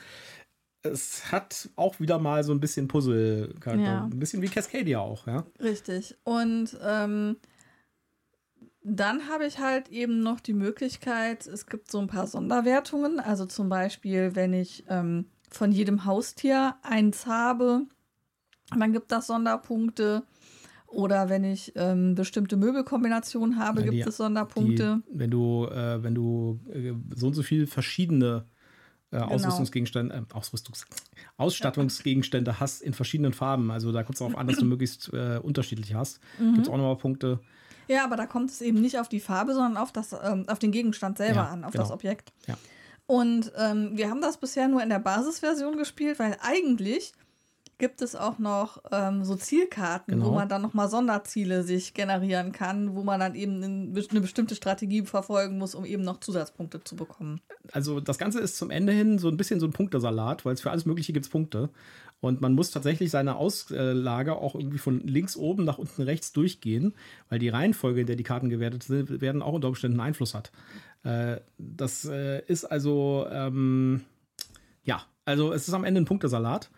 Es 0.83 1.31
hat 1.31 1.69
auch 1.77 2.01
wieder 2.01 2.19
mal 2.19 2.43
so 2.43 2.53
ein 2.53 2.61
bisschen 2.61 2.89
Puzzle-Charakter. 2.89 3.85
Ja. 3.85 4.05
Ein 4.05 4.19
bisschen 4.19 4.41
wie 4.43 4.49
Cascadia 4.49 4.99
auch, 5.01 5.27
ja. 5.27 5.45
Richtig. 5.61 6.17
Und 6.25 6.77
ähm, 6.83 7.37
dann 8.83 9.29
habe 9.29 9.45
ich 9.47 9.59
halt 9.59 9.91
eben 9.91 10.21
noch 10.21 10.41
die 10.41 10.55
Möglichkeit, 10.55 11.47
es 11.47 11.67
gibt 11.67 11.91
so 11.91 11.99
ein 11.99 12.07
paar 12.07 12.27
Sonderwertungen. 12.27 13.21
Also 13.21 13.45
zum 13.47 13.69
Beispiel, 13.69 14.35
wenn 14.35 14.55
ich 14.55 14.85
ähm, 14.89 15.27
von 15.51 15.71
jedem 15.71 16.07
Haustier 16.07 16.77
eins 16.83 17.27
habe, 17.27 17.83
dann 18.77 18.93
gibt 18.93 19.13
das 19.13 19.27
Sonderpunkte. 19.27 20.23
Oder 20.87 21.29
wenn 21.29 21.45
ich 21.45 21.73
ähm, 21.77 22.15
bestimmte 22.17 22.57
Möbelkombinationen 22.57 23.59
habe, 23.59 23.81
Ja, 23.81 23.85
gibt 23.91 23.97
die- 23.97 24.09
es 24.09 24.17
Sonderpunkte. 24.17 25.03
Die, 25.09 25.19
wenn 25.19 25.31
du, 25.31 25.67
äh, 25.67 26.03
wenn 26.03 26.15
du 26.15 26.59
äh, 26.73 26.95
so 27.15 27.29
und 27.29 27.35
so 27.35 27.43
viel 27.43 27.67
verschiedene 27.67 28.47
äh, 29.13 29.19
Genau. 29.19 29.27
Ausrüstungsgegenstände, 29.33 30.15
äh, 30.15 30.35
Ausrüstungs 30.35 30.87
Ausstattungsgegenstände 31.37 32.61
hast 32.61 32.83
in 32.83 32.93
verschiedenen 32.93 33.33
Farben. 33.33 33.71
Also 33.71 33.93
da 33.93 34.03
kommt 34.03 34.15
es 34.15 34.19
darauf 34.21 34.37
an, 34.37 34.47
dass 34.47 34.59
du 34.59 34.65
möglichst 34.65 35.13
äh, 35.13 35.39
unterschiedlich 35.43 35.95
hast. 35.95 36.21
Mhm. 36.39 36.55
Gibt 36.55 36.67
es 36.67 36.73
auch 36.73 36.77
nochmal 36.77 36.97
Punkte. 36.97 37.41
Ja, 37.89 38.05
aber 38.05 38.17
da 38.17 38.27
kommt 38.27 38.51
es 38.51 38.61
eben 38.61 38.81
nicht 38.81 38.99
auf 39.01 39.09
die 39.09 39.19
Farbe, 39.19 39.53
sondern 39.53 39.77
auf, 39.77 39.91
das, 39.91 40.13
ähm, 40.13 40.45
auf 40.49 40.61
den 40.61 40.71
Gegenstand 40.71 41.19
selber 41.19 41.41
Ja, 41.41 41.49
an, 41.49 41.65
auf 41.65 41.73
genau. 41.73 41.83
das 41.83 41.93
Objekt. 41.93 42.33
Ja. 42.47 42.57
Und 43.07 43.53
ähm, 43.59 43.97
wir 43.97 44.09
haben 44.09 44.21
das 44.21 44.37
bisher 44.37 44.69
nur 44.69 44.81
in 44.83 44.89
der 44.89 45.01
Basisversion 45.01 45.77
gespielt, 45.77 46.21
weil 46.21 46.37
eigentlich 46.41 47.13
gibt 47.81 48.01
es 48.03 48.15
auch 48.15 48.39
noch 48.39 48.81
ähm, 48.93 49.25
so 49.25 49.35
Zielkarten, 49.35 50.15
Genau. 50.15 50.27
wo 50.27 50.35
man 50.37 50.49
dann 50.49 50.63
nochmal 50.63 50.89
Sonderziele 50.89 51.65
sich 51.65 51.95
generieren 51.95 52.53
kann, 52.53 52.95
wo 52.95 53.03
man 53.03 53.19
dann 53.19 53.35
eben 53.35 53.63
eine 53.63 54.21
bestimmte 54.21 54.55
Strategie 54.55 55.03
verfolgen 55.03 55.59
muss, 55.59 55.75
um 55.75 55.85
eben 55.85 56.05
noch 56.05 56.21
Zusatzpunkte 56.21 56.85
zu 56.85 56.95
bekommen. 56.95 57.41
Also 57.73 57.99
das 57.99 58.19
Ganze 58.19 58.39
ist 58.39 58.57
zum 58.57 58.71
Ende 58.71 58.93
hin 58.93 59.19
so 59.19 59.29
ein 59.29 59.37
bisschen 59.37 59.59
so 59.59 59.67
ein 59.67 59.73
Punktesalat, 59.73 60.45
weil 60.45 60.55
es 60.55 60.61
für 60.61 60.71
alles 60.71 60.87
Mögliche 60.87 61.13
gibt 61.13 61.29
Punkte. 61.31 61.71
Und 62.21 62.43
man 62.43 62.53
muss 62.55 62.71
tatsächlich 62.71 63.11
seine 63.11 63.37
Auslage 63.37 64.37
auch 64.37 64.55
irgendwie 64.55 64.79
von 64.79 65.01
links 65.01 65.37
oben 65.37 65.65
nach 65.65 65.79
unten 65.79 66.03
rechts 66.03 66.33
durchgehen, 66.33 66.95
weil 67.31 67.39
die 67.39 67.49
Reihenfolge, 67.49 68.03
in 68.03 68.07
der 68.07 68.17
die 68.17 68.25
Karten 68.25 68.51
gewertet 68.51 68.83
sind, 68.83 69.21
werden 69.23 69.41
auch 69.43 69.55
unter 69.55 69.69
Umständen 69.69 70.01
Einfluss 70.01 70.35
hat. 70.35 70.53
Äh, 71.03 71.41
das 71.57 72.05
äh, 72.05 72.43
ist 72.47 72.67
also, 72.67 73.27
ähm, 73.31 74.03
ja, 74.85 75.03
also 75.25 75.53
es 75.55 75.67
ist 75.67 75.73
am 75.75 75.85
Ende 75.85 76.03
ein 76.03 76.05
Punktesalat. 76.05 76.71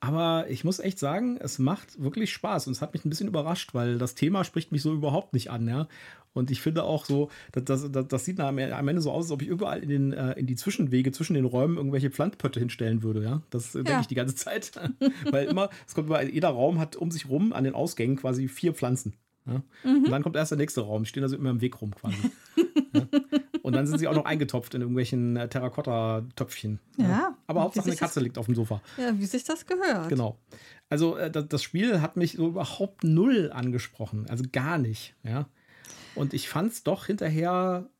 Aber 0.00 0.46
ich 0.50 0.62
muss 0.62 0.78
echt 0.78 0.98
sagen, 0.98 1.38
es 1.40 1.58
macht 1.58 2.00
wirklich 2.02 2.32
Spaß 2.32 2.66
und 2.66 2.72
es 2.72 2.82
hat 2.82 2.92
mich 2.92 3.04
ein 3.04 3.10
bisschen 3.10 3.28
überrascht, 3.28 3.72
weil 3.74 3.98
das 3.98 4.14
Thema 4.14 4.44
spricht 4.44 4.70
mich 4.70 4.82
so 4.82 4.92
überhaupt 4.92 5.32
nicht 5.32 5.50
an, 5.50 5.66
ja. 5.68 5.88
Und 6.34 6.50
ich 6.50 6.60
finde 6.60 6.82
auch 6.82 7.06
so, 7.06 7.30
das, 7.52 7.90
das, 7.90 8.06
das, 8.08 8.24
sieht 8.26 8.38
am 8.40 8.58
am 8.58 8.88
Ende 8.88 9.00
so 9.00 9.10
aus, 9.10 9.24
als 9.24 9.30
ob 9.32 9.40
ich 9.40 9.48
überall 9.48 9.82
in, 9.82 9.88
den, 9.88 10.12
äh, 10.12 10.32
in 10.32 10.46
die 10.46 10.54
Zwischenwege 10.54 11.10
zwischen 11.10 11.32
den 11.32 11.46
Räumen 11.46 11.78
irgendwelche 11.78 12.10
Pflanzpötte 12.10 12.60
hinstellen 12.60 13.02
würde, 13.02 13.24
ja. 13.24 13.42
Das 13.48 13.74
äh, 13.74 13.78
denke 13.78 13.92
Ja. 13.92 14.00
ich 14.00 14.06
die 14.06 14.14
ganze 14.14 14.34
Zeit. 14.34 14.72
weil 15.30 15.46
immer, 15.46 15.70
es 15.86 15.94
kommt 15.94 16.08
immer, 16.08 16.22
jeder 16.22 16.50
Raum 16.50 16.78
hat 16.78 16.94
um 16.94 17.10
sich 17.10 17.30
rum 17.30 17.54
an 17.54 17.64
den 17.64 17.74
Ausgängen 17.74 18.16
quasi 18.16 18.48
vier 18.48 18.74
Pflanzen. 18.74 19.14
Ja? 19.46 19.62
Und 19.84 20.10
dann 20.10 20.22
kommt 20.22 20.36
erst 20.36 20.50
der 20.50 20.58
nächste 20.58 20.82
Raum, 20.82 21.04
die 21.04 21.08
stehen 21.08 21.22
also 21.22 21.36
immer 21.36 21.50
im 21.50 21.62
Weg 21.62 21.80
rum 21.80 21.94
quasi. 21.94 22.16
ja? 22.92 23.06
Und 23.66 23.72
dann 23.72 23.84
sind 23.84 23.98
sie 23.98 24.06
auch 24.06 24.14
noch 24.14 24.26
eingetopft 24.26 24.74
in 24.74 24.80
irgendwelchen 24.80 25.36
äh, 25.36 25.48
Terrakotta-Töpfchen. 25.48 26.78
Ja. 26.98 27.36
Aber 27.48 27.58
Wie 27.58 27.64
Hauptsache 27.64 27.86
eine 27.86 27.96
Katze 27.96 28.20
liegt 28.20 28.38
auf 28.38 28.46
dem 28.46 28.54
Sofa. 28.54 28.80
Ja, 28.96 29.18
wie 29.18 29.26
sich 29.26 29.42
das 29.42 29.66
gehört. 29.66 30.08
Genau. 30.08 30.38
Also 30.88 31.16
äh, 31.16 31.32
das, 31.32 31.48
das 31.48 31.64
Spiel 31.64 32.00
hat 32.00 32.16
mich 32.16 32.34
so 32.34 32.46
überhaupt 32.46 33.02
null 33.02 33.50
angesprochen. 33.52 34.26
Also 34.30 34.44
gar 34.52 34.78
nicht. 34.78 35.16
Ja. 35.24 35.48
Und 36.14 36.32
ich 36.32 36.48
fand 36.48 36.74
es 36.74 36.84
doch 36.84 37.06
hinterher 37.06 37.90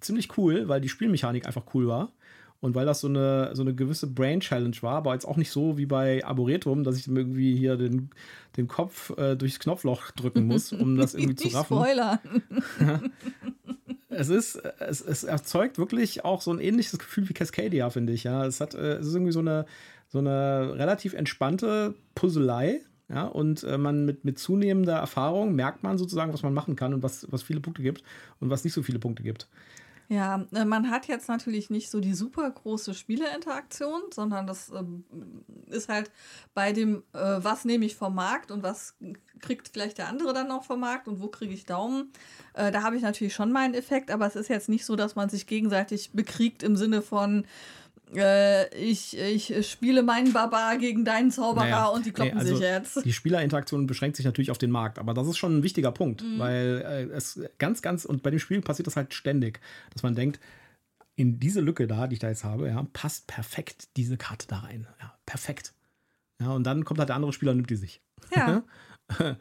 ziemlich 0.00 0.38
cool, 0.38 0.68
weil 0.68 0.80
die 0.80 0.88
Spielmechanik 0.88 1.44
einfach 1.44 1.64
cool 1.74 1.88
war. 1.88 2.12
Und 2.60 2.76
weil 2.76 2.86
das 2.86 3.00
so 3.00 3.08
eine, 3.08 3.50
so 3.54 3.62
eine 3.62 3.74
gewisse 3.74 4.06
Brain-Challenge 4.06 4.76
war, 4.82 4.96
aber 4.96 5.14
jetzt 5.14 5.24
auch 5.24 5.38
nicht 5.38 5.50
so 5.50 5.76
wie 5.76 5.86
bei 5.86 6.24
Arboretum, 6.24 6.84
dass 6.84 6.96
ich 6.98 7.08
irgendwie 7.08 7.56
hier 7.56 7.76
den, 7.76 8.10
den 8.58 8.68
Kopf 8.68 9.10
äh, 9.16 9.34
durchs 9.34 9.58
Knopfloch 9.58 10.12
drücken 10.12 10.46
muss, 10.46 10.72
um 10.72 10.96
das 10.96 11.14
irgendwie 11.14 11.34
zu 11.34 11.48
raffen. 11.48 11.78
spoilern. 11.78 12.18
Es 14.10 14.28
ist, 14.28 14.56
es, 14.56 15.00
es 15.00 15.24
erzeugt 15.24 15.78
wirklich 15.78 16.24
auch 16.24 16.42
so 16.42 16.52
ein 16.52 16.60
ähnliches 16.60 16.98
Gefühl 16.98 17.28
wie 17.28 17.32
Cascadia, 17.32 17.90
finde 17.90 18.12
ich. 18.12 18.24
Ja, 18.24 18.44
es 18.44 18.60
hat, 18.60 18.74
äh, 18.74 18.94
es 18.94 19.06
ist 19.06 19.14
irgendwie 19.14 19.32
so 19.32 19.40
eine, 19.40 19.66
so 20.08 20.18
eine 20.18 20.74
relativ 20.76 21.14
entspannte 21.14 21.94
Puzzlei. 22.14 22.80
Ja, 23.08 23.24
und 23.24 23.64
äh, 23.64 23.76
man 23.76 24.04
mit, 24.04 24.24
mit 24.24 24.38
zunehmender 24.38 24.96
Erfahrung 24.96 25.54
merkt 25.56 25.82
man 25.82 25.98
sozusagen, 25.98 26.32
was 26.32 26.44
man 26.44 26.54
machen 26.54 26.76
kann 26.76 26.94
und 26.94 27.02
was, 27.02 27.26
was 27.30 27.42
viele 27.42 27.58
Punkte 27.58 27.82
gibt 27.82 28.04
und 28.38 28.50
was 28.50 28.62
nicht 28.62 28.72
so 28.72 28.84
viele 28.84 29.00
Punkte 29.00 29.24
gibt. 29.24 29.48
Ja, 30.10 30.44
äh, 30.52 30.64
man 30.64 30.90
hat 30.90 31.06
jetzt 31.06 31.28
natürlich 31.28 31.70
nicht 31.70 31.88
so 31.88 32.00
die 32.00 32.14
super 32.14 32.50
große 32.50 32.94
Spielerinteraktion, 32.94 34.02
sondern 34.12 34.44
das 34.44 34.68
ähm, 34.70 35.04
ist 35.66 35.88
halt 35.88 36.10
bei 36.52 36.72
dem, 36.72 37.04
äh, 37.12 37.18
was 37.38 37.64
nehme 37.64 37.84
ich 37.84 37.94
vom 37.94 38.16
Markt 38.16 38.50
und 38.50 38.64
was 38.64 38.96
kriegt 39.38 39.68
vielleicht 39.68 39.98
der 39.98 40.08
andere 40.08 40.32
dann 40.32 40.48
noch 40.48 40.64
vom 40.64 40.80
Markt 40.80 41.06
und 41.06 41.20
wo 41.20 41.28
kriege 41.28 41.54
ich 41.54 41.64
Daumen. 41.64 42.10
Äh, 42.54 42.72
da 42.72 42.82
habe 42.82 42.96
ich 42.96 43.02
natürlich 43.02 43.34
schon 43.34 43.52
meinen 43.52 43.74
Effekt, 43.74 44.10
aber 44.10 44.26
es 44.26 44.34
ist 44.34 44.48
jetzt 44.48 44.68
nicht 44.68 44.84
so, 44.84 44.96
dass 44.96 45.14
man 45.14 45.28
sich 45.28 45.46
gegenseitig 45.46 46.10
bekriegt 46.12 46.64
im 46.64 46.74
Sinne 46.74 47.02
von, 47.02 47.46
äh, 48.14 48.68
ich, 48.76 49.16
ich 49.18 49.70
spiele 49.70 50.02
meinen 50.02 50.32
Barbar 50.32 50.78
gegen 50.78 51.04
deinen 51.04 51.30
Zauberer 51.30 51.64
Naja, 51.64 51.86
und 51.86 52.06
die 52.06 52.12
kloppen 52.12 52.34
nee, 52.34 52.40
also 52.40 52.56
sich 52.56 52.64
jetzt. 52.64 53.04
Die 53.04 53.12
Spielerinteraktion 53.12 53.86
beschränkt 53.86 54.16
sich 54.16 54.26
natürlich 54.26 54.50
auf 54.50 54.58
den 54.58 54.70
Markt, 54.70 54.98
aber 54.98 55.14
das 55.14 55.26
ist 55.28 55.38
schon 55.38 55.58
ein 55.58 55.62
wichtiger 55.62 55.92
Punkt, 55.92 56.22
Mhm. 56.22 56.38
weil 56.38 56.82
äh, 57.12 57.14
es 57.14 57.40
ganz, 57.58 57.82
ganz, 57.82 58.04
und 58.04 58.22
bei 58.22 58.30
dem 58.30 58.38
Spiel 58.38 58.60
passiert 58.60 58.86
das 58.86 58.96
halt 58.96 59.14
ständig, 59.14 59.60
dass 59.92 60.02
man 60.02 60.14
denkt, 60.14 60.40
in 61.16 61.38
diese 61.38 61.60
Lücke 61.60 61.86
da, 61.86 62.06
die 62.06 62.14
ich 62.14 62.20
da 62.20 62.28
jetzt 62.28 62.44
habe, 62.44 62.68
ja, 62.68 62.86
passt 62.92 63.26
perfekt 63.26 63.88
diese 63.96 64.16
Karte 64.16 64.46
da 64.48 64.60
rein. 64.60 64.86
Ja, 65.00 65.14
perfekt. 65.26 65.74
Ja, 66.40 66.52
und 66.52 66.64
dann 66.64 66.84
kommt 66.84 66.98
halt 66.98 67.10
der 67.10 67.16
andere 67.16 67.32
Spieler 67.32 67.50
und 67.50 67.58
nimmt 67.58 67.70
die 67.70 67.76
sich. 67.76 68.00
Ja, 68.34 68.62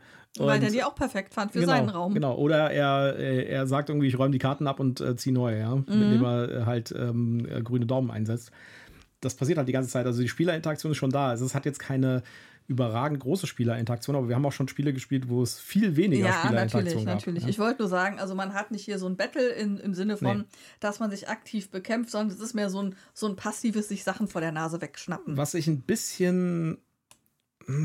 weil 0.48 0.56
Und- 0.56 0.62
der 0.62 0.72
die 0.72 0.84
auch 0.84 0.96
perfekt 0.96 1.34
fand 1.34 1.52
für 1.52 1.60
genau, 1.60 1.72
seinen 1.74 1.90
Raum. 1.90 2.14
Genau. 2.14 2.36
Oder 2.36 2.72
er, 2.72 3.16
er 3.18 3.68
sagt 3.68 3.90
irgendwie, 3.90 4.08
ich 4.08 4.18
räume 4.18 4.32
die 4.32 4.40
Karten 4.40 4.68
ab 4.68 4.80
und 4.80 5.02
äh, 5.02 5.16
ziehe 5.16 5.34
neue, 5.34 5.60
ja, 5.60 5.76
Mhm. 5.76 5.84
indem 5.88 6.24
er 6.24 6.50
äh, 6.50 6.66
halt 6.66 6.94
ähm, 6.98 7.46
äh, 7.50 7.62
grüne 7.62 7.86
Daumen 7.86 8.12
einsetzt. 8.12 8.52
Das 9.22 9.36
passiert 9.36 9.58
halt 9.58 9.68
die 9.68 9.74
ganze 9.74 9.90
Zeit. 9.90 10.06
Also 10.06 10.22
die 10.22 10.30
Spielerinteraktion 10.30 10.92
ist 10.94 10.98
schon 10.98 11.10
da. 11.12 11.28
Also 11.30 11.46
es 11.46 11.54
hat 11.54 11.66
jetzt 11.66 11.80
keine 11.80 12.24
überragend 12.68 13.20
große 13.20 13.48
Spielerinteraktion, 13.48 14.16
aber 14.16 14.30
wir 14.30 14.36
haben 14.36 14.46
auch 14.46 14.52
schon 14.52 14.68
Spiele 14.68 14.94
gespielt, 14.94 15.28
wo 15.28 15.42
es 15.42 15.60
viel 15.60 15.96
weniger 15.96 16.28
Ja, 16.28 16.34
Spielerinteraktion 16.34 16.84
natürlich, 16.84 17.06
gab. 17.06 17.16
natürlich. 17.16 17.44
Ja? 17.44 17.50
Ich 17.50 17.58
wollte 17.58 17.82
nur 17.82 17.90
sagen, 17.90 18.20
also 18.20 18.36
man 18.36 18.54
hat 18.54 18.70
nicht 18.70 18.86
hier 18.86 19.00
so 19.00 19.08
ein 19.08 19.18
Battle 19.18 19.50
in, 19.50 19.78
im 19.78 19.96
Sinne 19.96 20.18
von, 20.18 20.38
Nee. 20.38 20.44
dass 20.80 21.00
man 21.00 21.10
sich 21.10 21.28
aktiv 21.30 21.72
bekämpft, 21.72 22.12
sondern 22.12 22.30
es 22.36 22.40
ist 22.40 22.54
mehr 22.54 22.70
so 22.70 22.84
ein, 22.84 22.96
so 23.16 23.28
ein 23.28 23.36
passives 23.36 23.90
sich 23.90 24.04
Sachen 24.04 24.28
vor 24.28 24.40
der 24.40 24.52
Nase 24.52 24.80
wegschnappen. 24.82 25.36
Was 25.36 25.56
ich 25.56 25.66
ein 25.68 25.82
bisschen, 25.82 26.78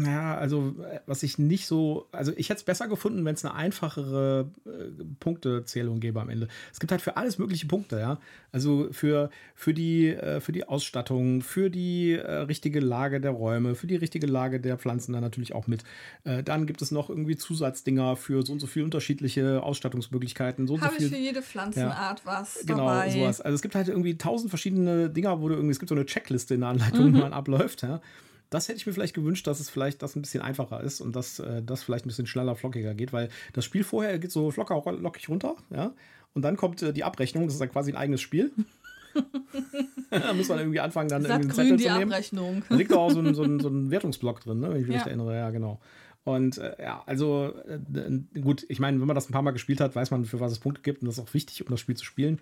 ja, 0.05 0.37
also 0.37 0.75
äh, 0.90 1.01
was 1.07 1.23
ich 1.23 1.38
nicht 1.38 1.66
so, 1.66 2.07
also 2.12 2.33
ich 2.37 2.49
hätte 2.49 2.59
es 2.59 2.64
besser 2.64 2.88
gefunden, 2.88 3.25
wenn 3.25 3.35
es 3.35 3.44
eine 3.44 3.55
einfachere 3.55 4.51
äh, 4.66 5.05
Punktezählung 5.20 6.01
gäbe 6.01 6.20
am 6.20 6.29
Ende. 6.31 6.49
Es 6.73 6.81
gibt 6.81 6.90
halt 6.90 7.03
für 7.03 7.16
alles 7.16 7.38
mögliche 7.38 7.66
Punkte, 7.66 7.99
ja. 7.99 8.18
Also 8.53 8.88
für, 8.92 9.31
für, 9.55 9.75
die, 9.75 10.09
äh, 10.09 10.40
für 10.40 10.53
die 10.53 10.66
Ausstattung, 10.66 11.42
für 11.42 11.70
die 11.70 12.12
äh, 12.12 12.31
richtige 12.42 12.81
Lage 12.81 13.20
der 13.20 13.33
Räume, 13.33 13.75
für 13.75 13.87
die 13.87 13.97
richtige 13.97 14.27
Lage 14.27 14.61
der 14.61 14.79
Pflanzen 14.79 15.12
dann 15.12 15.23
natürlich 15.23 15.55
auch 15.55 15.66
mit. 15.66 15.83
Äh, 16.25 16.42
dann 16.42 16.66
gibt 16.66 16.81
es 16.81 16.90
noch 16.90 17.11
irgendwie 17.11 17.37
Zusatzdinger 17.37 18.16
für 18.16 18.42
so 18.47 18.53
und 18.53 18.61
so 18.61 18.66
viele 18.66 18.85
unterschiedliche 18.87 19.62
Ausstattungsmöglichkeiten, 19.62 20.66
so 20.66 20.75
und 20.75 20.81
so 20.81 20.87
Habe 20.87 20.97
ich 20.99 21.09
für 21.09 21.16
jede 21.16 21.42
Pflanzenart 21.42 22.25
was 22.25 22.61
Genau, 22.64 22.87
dabei. 22.88 23.11
sowas. 23.11 23.40
Also 23.40 23.55
es 23.57 23.62
gibt 23.62 23.75
halt 23.75 23.88
irgendwie 23.88 24.16
tausend 24.16 24.51
verschiedene 24.51 25.11
Dinger, 25.11 25.40
wo 25.40 25.49
du 25.49 25.55
irgendwie, 25.55 25.73
es 25.73 25.79
gibt 25.79 25.88
so 25.90 25.94
eine 25.94 26.07
Checkliste 26.07 26.55
in 26.55 26.61
der 26.61 26.70
Anleitung, 26.70 27.11
Mhm. 27.11 27.16
wie 27.16 27.20
man 27.20 27.33
abläuft, 27.33 27.83
ja. 27.83 28.01
Das 28.55 28.69
hätte 28.69 28.77
ich 28.79 28.87
mir 28.87 28.93
vielleicht 28.93 29.14
gewünscht, 29.14 29.47
dass 29.49 29.59
es 29.59 29.69
vielleicht 29.69 30.01
das 30.03 30.14
ein 30.14 30.23
bisschen 30.23 30.40
einfacher 30.43 30.81
ist 30.81 31.01
und 31.01 31.17
dass 31.17 31.40
äh, 31.40 31.61
das 31.62 31.83
vielleicht 31.83 32.07
ein 32.07 32.09
bisschen 32.09 32.27
schneller, 32.29 32.55
flockiger 32.55 32.95
geht, 32.95 33.12
weil 33.12 33.29
das 33.53 33.64
Spiel 33.64 33.83
vorher 33.83 34.19
geht 34.21 34.31
so 34.31 34.53
locker, 34.57 34.81
lockig 34.93 35.29
runter, 35.29 35.57
ja. 35.71 35.93
Und 36.35 36.43
dann 36.43 36.57
kommt 36.57 36.81
äh, 36.83 36.93
die 36.93 37.03
Abrechnung, 37.05 37.45
das 37.47 37.55
ist 37.55 37.61
dann 37.61 37.71
quasi 37.71 37.90
ein 37.93 37.97
eigenes 37.97 38.21
Spiel. 38.21 38.53
da 40.11 40.33
muss 40.35 40.49
man 40.49 40.59
irgendwie 40.59 40.81
anfangen, 40.81 41.09
dann 41.09 41.23
Sagt 41.23 41.45
irgendwie 41.45 41.62
grün 41.67 41.77
die. 41.79 41.90
Abrechnung. 41.90 42.62
Da 42.69 42.75
liegt 42.77 42.90
doch 42.93 42.99
auch 42.99 43.11
so 43.11 43.21
ein, 43.21 43.35
so 43.35 43.43
ein, 43.43 43.59
so 43.61 43.69
ein 43.69 43.90
Wertungsblock 43.90 44.40
drin, 44.40 44.61
ne? 44.61 44.71
wenn 44.71 44.81
ich 44.81 44.87
mich 44.87 44.97
Ja. 44.97 45.07
erinnere. 45.07 45.37
Ja, 45.37 45.51
genau. 45.51 45.81
Und 46.25 46.59
äh, 46.59 46.75
ja, 46.81 47.03
also 47.07 47.53
äh, 47.69 48.40
gut, 48.40 48.64
ich 48.69 48.79
meine, 48.81 49.01
wenn 49.01 49.07
man 49.07 49.14
das 49.14 49.29
ein 49.29 49.33
paar 49.33 49.43
Mal 49.43 49.51
gespielt 49.51 49.81
hat, 49.81 49.95
weiß 49.95 50.11
man, 50.11 50.25
für 50.25 50.40
was 50.40 50.53
es 50.53 50.59
Punkte 50.59 50.81
gibt 50.83 51.03
und 51.03 51.07
das 51.09 51.19
ist 51.19 51.25
auch 51.25 51.35
wichtig, 51.35 51.64
um 51.64 51.71
das 51.71 51.81
Spiel 51.81 51.97
zu 51.97 52.05
spielen. 52.05 52.40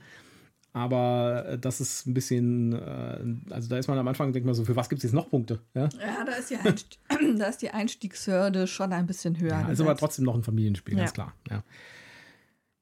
Aber 0.75 1.45
äh, 1.49 1.59
das 1.59 1.81
ist 1.81 2.07
ein 2.07 2.15
bisschen, 2.15 2.73
äh, 2.73 3.53
also 3.53 3.69
da 3.69 3.77
ist 3.77 3.89
man 3.89 3.99
am 3.99 4.09
Anfang, 4.09 4.33
denkt 4.33 4.47
man 4.47 4.55
so, 4.55 4.65
für 4.65 4.75
was 4.77 4.89
gibt 4.89 5.01
es 5.01 5.03
jetzt 5.05 5.13
noch 5.13 5.29
Punkte? 5.29 5.61
Ja, 5.75 5.83
Ja, 6.01 6.25
da 6.25 6.33
ist, 6.33 6.49
die 6.51 6.57
Einst 6.57 6.99
da 7.39 7.47
ist 7.47 7.61
die 7.63 7.71
Einstiegshürde 7.71 8.67
schon 8.67 8.93
ein 8.93 9.07
bisschen 9.07 9.39
höher. 9.39 9.51
ja 9.51 9.61
ist 9.69 9.81
aber 9.81 9.91
gesetzt. 9.91 10.01
trotzdem 10.01 10.25
noch 10.25 10.35
ein 10.35 10.43
Familienspiel, 10.43 10.97
ganz 10.97 11.11
Ja. 11.11 11.13
klar. 11.15 11.35
Ja. 11.51 11.63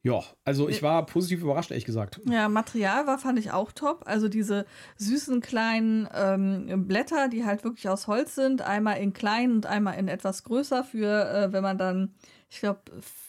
ja, 0.02 0.22
also 0.44 0.68
ich 0.68 0.82
war 0.84 1.04
positiv 1.04 1.42
überrascht, 1.42 1.72
ehrlich 1.72 1.84
gesagt. 1.84 2.20
Ja, 2.30 2.48
Material 2.48 3.06
war, 3.08 3.18
fand 3.18 3.38
ich 3.40 3.50
auch 3.50 3.72
top. 3.72 4.04
Also 4.06 4.28
diese 4.28 4.66
süßen 4.96 5.40
kleinen 5.40 6.08
ähm, 6.14 6.86
Blätter, 6.86 7.28
die 7.28 7.44
halt 7.44 7.64
wirklich 7.64 7.88
aus 7.88 8.06
Holz 8.06 8.36
sind, 8.36 8.62
einmal 8.62 8.98
in 8.98 9.12
klein 9.12 9.50
und 9.52 9.66
einmal 9.66 9.98
in 9.98 10.06
etwas 10.08 10.44
größer 10.44 10.84
für, 10.84 11.28
äh, 11.28 11.52
wenn 11.52 11.62
man 11.64 11.76
dann, 11.76 12.14
ich 12.48 12.60
glaube, 12.60 12.80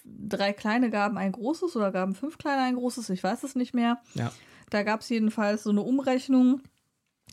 drei 0.06 0.54
kleine 0.54 0.92
gaben 0.92 1.18
ein 1.18 1.32
großes 1.32 1.76
oder 1.76 1.92
gaben 1.92 2.14
fünf 2.16 2.38
kleine 2.38 2.62
ein 2.62 2.76
großes, 2.76 3.10
ich 3.10 3.24
weiß 3.24 3.44
es 3.44 3.56
nicht 3.56 3.74
mehr. 3.74 3.98
Ja. 4.14 4.32
Da 4.72 4.84
gab 4.84 5.02
es 5.02 5.10
jedenfalls 5.10 5.64
so 5.64 5.70
eine 5.70 5.82
Umrechnung. 5.82 6.62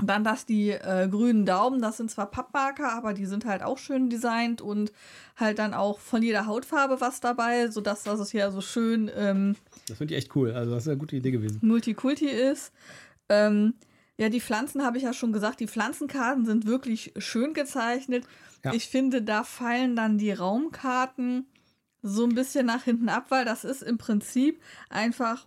Dann 0.00 0.22
das 0.22 0.46
die 0.46 0.70
äh, 0.70 1.08
grünen 1.10 1.44
Daumen, 1.44 1.82
das 1.82 1.96
sind 1.96 2.08
zwar 2.08 2.30
Pappmarker, 2.30 2.92
aber 2.92 3.14
die 3.14 3.26
sind 3.26 3.44
halt 3.46 3.64
auch 3.64 3.78
schön 3.78 4.10
designt 4.10 4.60
und 4.60 4.92
halt 5.36 5.58
dann 5.58 5.74
auch 5.74 5.98
von 5.98 6.22
jeder 6.22 6.46
Hautfarbe 6.46 7.00
was 7.00 7.18
dabei, 7.18 7.68
sodass 7.68 8.04
das 8.04 8.20
es 8.20 8.30
hier 8.30 8.52
so 8.52 8.60
schön 8.60 9.10
ähm, 9.16 9.56
Das 9.88 9.98
finde 9.98 10.14
ich 10.14 10.18
echt 10.18 10.36
cool. 10.36 10.52
Also 10.52 10.70
das 10.72 10.84
ist 10.84 10.88
eine 10.88 10.98
gute 10.98 11.16
Idee 11.16 11.32
gewesen. 11.32 11.58
Multikulti 11.62 12.26
ist. 12.28 12.72
Ähm, 13.28 13.74
ja, 14.18 14.28
die 14.28 14.40
Pflanzen 14.40 14.84
habe 14.84 14.98
ich 14.98 15.04
ja 15.04 15.12
schon 15.12 15.32
gesagt, 15.32 15.58
die 15.58 15.66
Pflanzenkarten 15.66 16.44
sind 16.44 16.66
wirklich 16.66 17.12
schön 17.18 17.52
gezeichnet. 17.52 18.24
Ja. 18.64 18.72
Ich 18.74 18.88
finde, 18.88 19.22
da 19.22 19.42
fallen 19.42 19.96
dann 19.96 20.18
die 20.18 20.32
Raumkarten 20.32 21.46
so 22.02 22.24
ein 22.24 22.34
bisschen 22.34 22.66
nach 22.66 22.84
hinten 22.84 23.08
ab, 23.08 23.26
weil 23.30 23.44
das 23.44 23.64
ist 23.64 23.82
im 23.82 23.98
Prinzip 23.98 24.60
einfach 24.90 25.46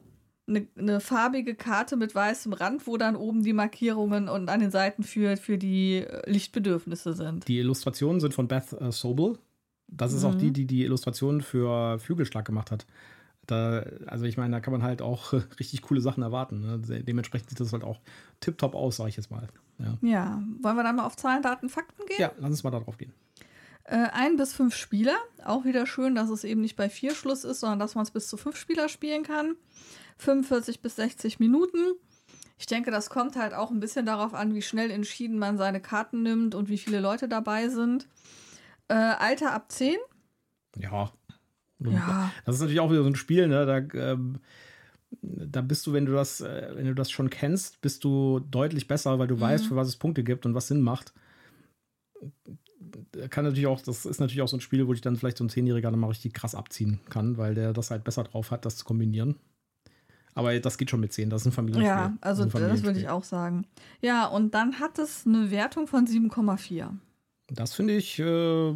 eine, 0.52 0.68
eine, 0.78 1.00
farbige 1.00 1.56
Karte 1.56 1.96
mit 1.96 2.14
weißem 2.14 2.54
Rand, 2.54 2.88
wo 2.88 2.98
dann 2.98 3.16
oben 3.16 3.44
die 3.44 3.54
Markierungen 3.54 4.30
und 4.30 4.50
an 4.50 4.60
den 4.60 4.72
Seiten 4.72 5.04
für, 5.04 5.38
für 5.38 5.58
die 5.58 5.98
äh, 5.98 6.30
Lichtbedürfnisse 6.30 7.14
sind. 7.14 7.48
Die 7.48 7.60
Illustrationen 7.60 8.20
sind 8.20 8.34
von 8.34 8.48
Beth 8.48 8.74
äh, 8.74 8.92
Sobel. 8.92 9.38
Das 9.88 10.14
ist 10.14 10.24
mhm. 10.24 10.30
auch 10.30 10.36
die, 10.36 10.52
die 10.52 10.66
die 10.66 10.84
Illustrationen 10.84 11.42
für 11.42 12.00
Flügelschlag 12.00 12.46
gemacht 12.46 12.72
hat. 12.72 12.86
Da, 13.48 13.84
also 14.06 14.26
ich 14.26 14.38
meine, 14.38 14.52
da 14.52 14.60
kann 14.60 14.72
man 14.72 14.84
halt 14.84 15.02
auch 15.02 15.34
richtig 15.60 15.82
coole 15.82 16.02
Sachen 16.02 16.24
erwarten. 16.24 16.62
Ne? 16.62 17.04
Dementsprechend 17.04 17.50
sieht 17.50 17.60
das 17.60 17.74
halt 17.74 17.84
auch 17.84 18.00
tipptopp 18.40 18.76
aus, 18.76 18.98
sage 18.98 19.10
ich 19.10 19.18
jetzt 19.18 19.32
mal. 19.32 19.48
Ja. 19.80 19.98
ja. 20.02 20.44
wollen 20.62 20.76
wir 20.76 20.84
dann 20.84 20.96
mal 20.96 21.06
auf 21.06 21.18
Zahlen, 21.18 21.42
Daten, 21.42 21.70
Fakten 21.70 22.06
gehen? 22.06 22.20
Ja, 22.20 22.32
lass 22.38 22.52
uns 22.52 22.64
mal 22.64 22.72
darauf 22.72 22.98
gehen. 22.98 23.14
Äh, 23.84 24.08
ein 24.14 24.38
bis 24.38 24.54
fünf 24.54 24.76
Spieler. 24.76 25.16
Auch 25.44 25.66
wieder 25.66 25.86
schön, 25.86 26.16
dass 26.16 26.30
es 26.30 26.44
eben 26.44 26.62
nicht 26.62 26.76
bei 26.76 26.90
vier 26.90 27.16
Schluss 27.16 27.44
ist, 27.44 27.60
sondern 27.60 27.80
dass 27.80 27.96
man 27.96 28.04
es 28.04 28.12
bis 28.12 28.28
zu 28.28 28.38
fünf 28.38 28.56
Spieler 28.56 28.90
spielen 28.90 29.24
kann. 29.24 29.56
45 30.22 30.82
bis 30.82 30.96
60 30.98 31.40
Minuten. 31.40 31.96
Ich 32.58 32.68
denke, 32.68 32.92
das 32.92 33.10
kommt 33.10 33.36
halt 33.36 33.54
auch 33.54 33.72
ein 33.72 33.80
bisschen 33.80 34.06
darauf 34.06 34.36
an, 34.36 34.54
wie 34.54 34.62
schnell 34.62 34.92
entschieden 34.92 35.40
man 35.40 35.58
seine 35.58 35.82
Karten 35.82 36.22
nimmt 36.22 36.54
und 36.54 36.70
wie 36.70 36.78
viele 36.78 37.00
Leute 37.00 37.28
dabei 37.28 37.70
sind. 37.70 38.08
Äh, 38.88 38.94
Alter 38.94 39.54
ab 39.54 39.72
10. 39.72 39.96
Ja. 40.78 41.12
ja. 41.80 42.32
Das 42.46 42.56
ist 42.56 42.62
natürlich 42.62 42.80
auch 42.80 42.92
wieder 42.92 43.04
so 43.04 43.10
ein 43.10 43.16
Spiel, 43.16 43.48
ne? 43.48 43.66
Da, 43.66 43.78
ähm, 44.00 44.40
da 45.22 45.62
bist 45.62 45.88
du, 45.88 45.94
wenn 45.94 46.06
du 46.06 46.14
das, 46.14 46.42
äh, 46.42 46.72
wenn 46.76 46.86
du 46.86 46.94
das 46.94 47.10
schon 47.10 47.32
kennst, 47.32 47.82
bist 47.82 48.04
du 48.04 48.40
deutlich 48.40 48.88
besser, 48.88 49.18
weil 49.18 49.28
du 49.28 49.38
mhm. 49.38 49.42
weißt, 49.42 49.66
für 49.66 49.76
was 49.76 49.88
es 49.88 49.98
Punkte 49.98 50.24
gibt 50.24 50.46
und 50.46 50.54
was 50.54 50.68
Sinn 50.68 50.82
macht. 50.82 51.14
Kann 53.32 53.46
natürlich 53.46 53.68
auch, 53.68 53.82
das 53.82 54.06
ist 54.06 54.20
natürlich 54.20 54.44
auch 54.44 54.48
so 54.48 54.58
ein 54.58 54.62
Spiel, 54.62 54.86
wo 54.86 54.94
ich 54.94 55.02
dann 55.02 55.16
vielleicht 55.16 55.38
so 55.38 55.44
ein 55.44 55.50
Zehnjähriger 55.50 55.90
dann 55.90 56.00
mal 56.00 56.08
richtig 56.08 56.34
krass 56.34 56.54
abziehen 56.54 57.00
kann, 57.10 57.38
weil 57.38 57.56
der 57.56 57.74
das 57.74 57.90
halt 57.90 58.04
besser 58.04 58.24
drauf 58.24 58.52
hat, 58.52 58.66
das 58.66 58.78
zu 58.78 58.86
kombinieren. 58.86 59.38
Aber 60.34 60.58
das 60.60 60.78
geht 60.78 60.90
schon 60.90 61.00
mit 61.00 61.14
10, 61.14 61.30
das 61.30 61.42
ist 61.42 61.48
ein 61.48 61.52
Familienspiel. 61.52 61.88
Ja, 61.88 62.14
also 62.22 62.46
das, 62.46 62.54
das 62.54 62.84
würde 62.84 63.00
ich 63.00 63.10
auch 63.10 63.24
sagen. 63.24 63.66
Ja, 64.02 64.28
und 64.28 64.54
dann 64.54 64.80
hat 64.80 64.98
es 64.98 65.26
eine 65.26 65.52
Wertung 65.52 65.88
von 65.88 66.08
7,4. 66.08 66.90
Das 67.48 67.74
finde 67.74 67.96
ich, 67.96 68.18
äh, 68.20 68.74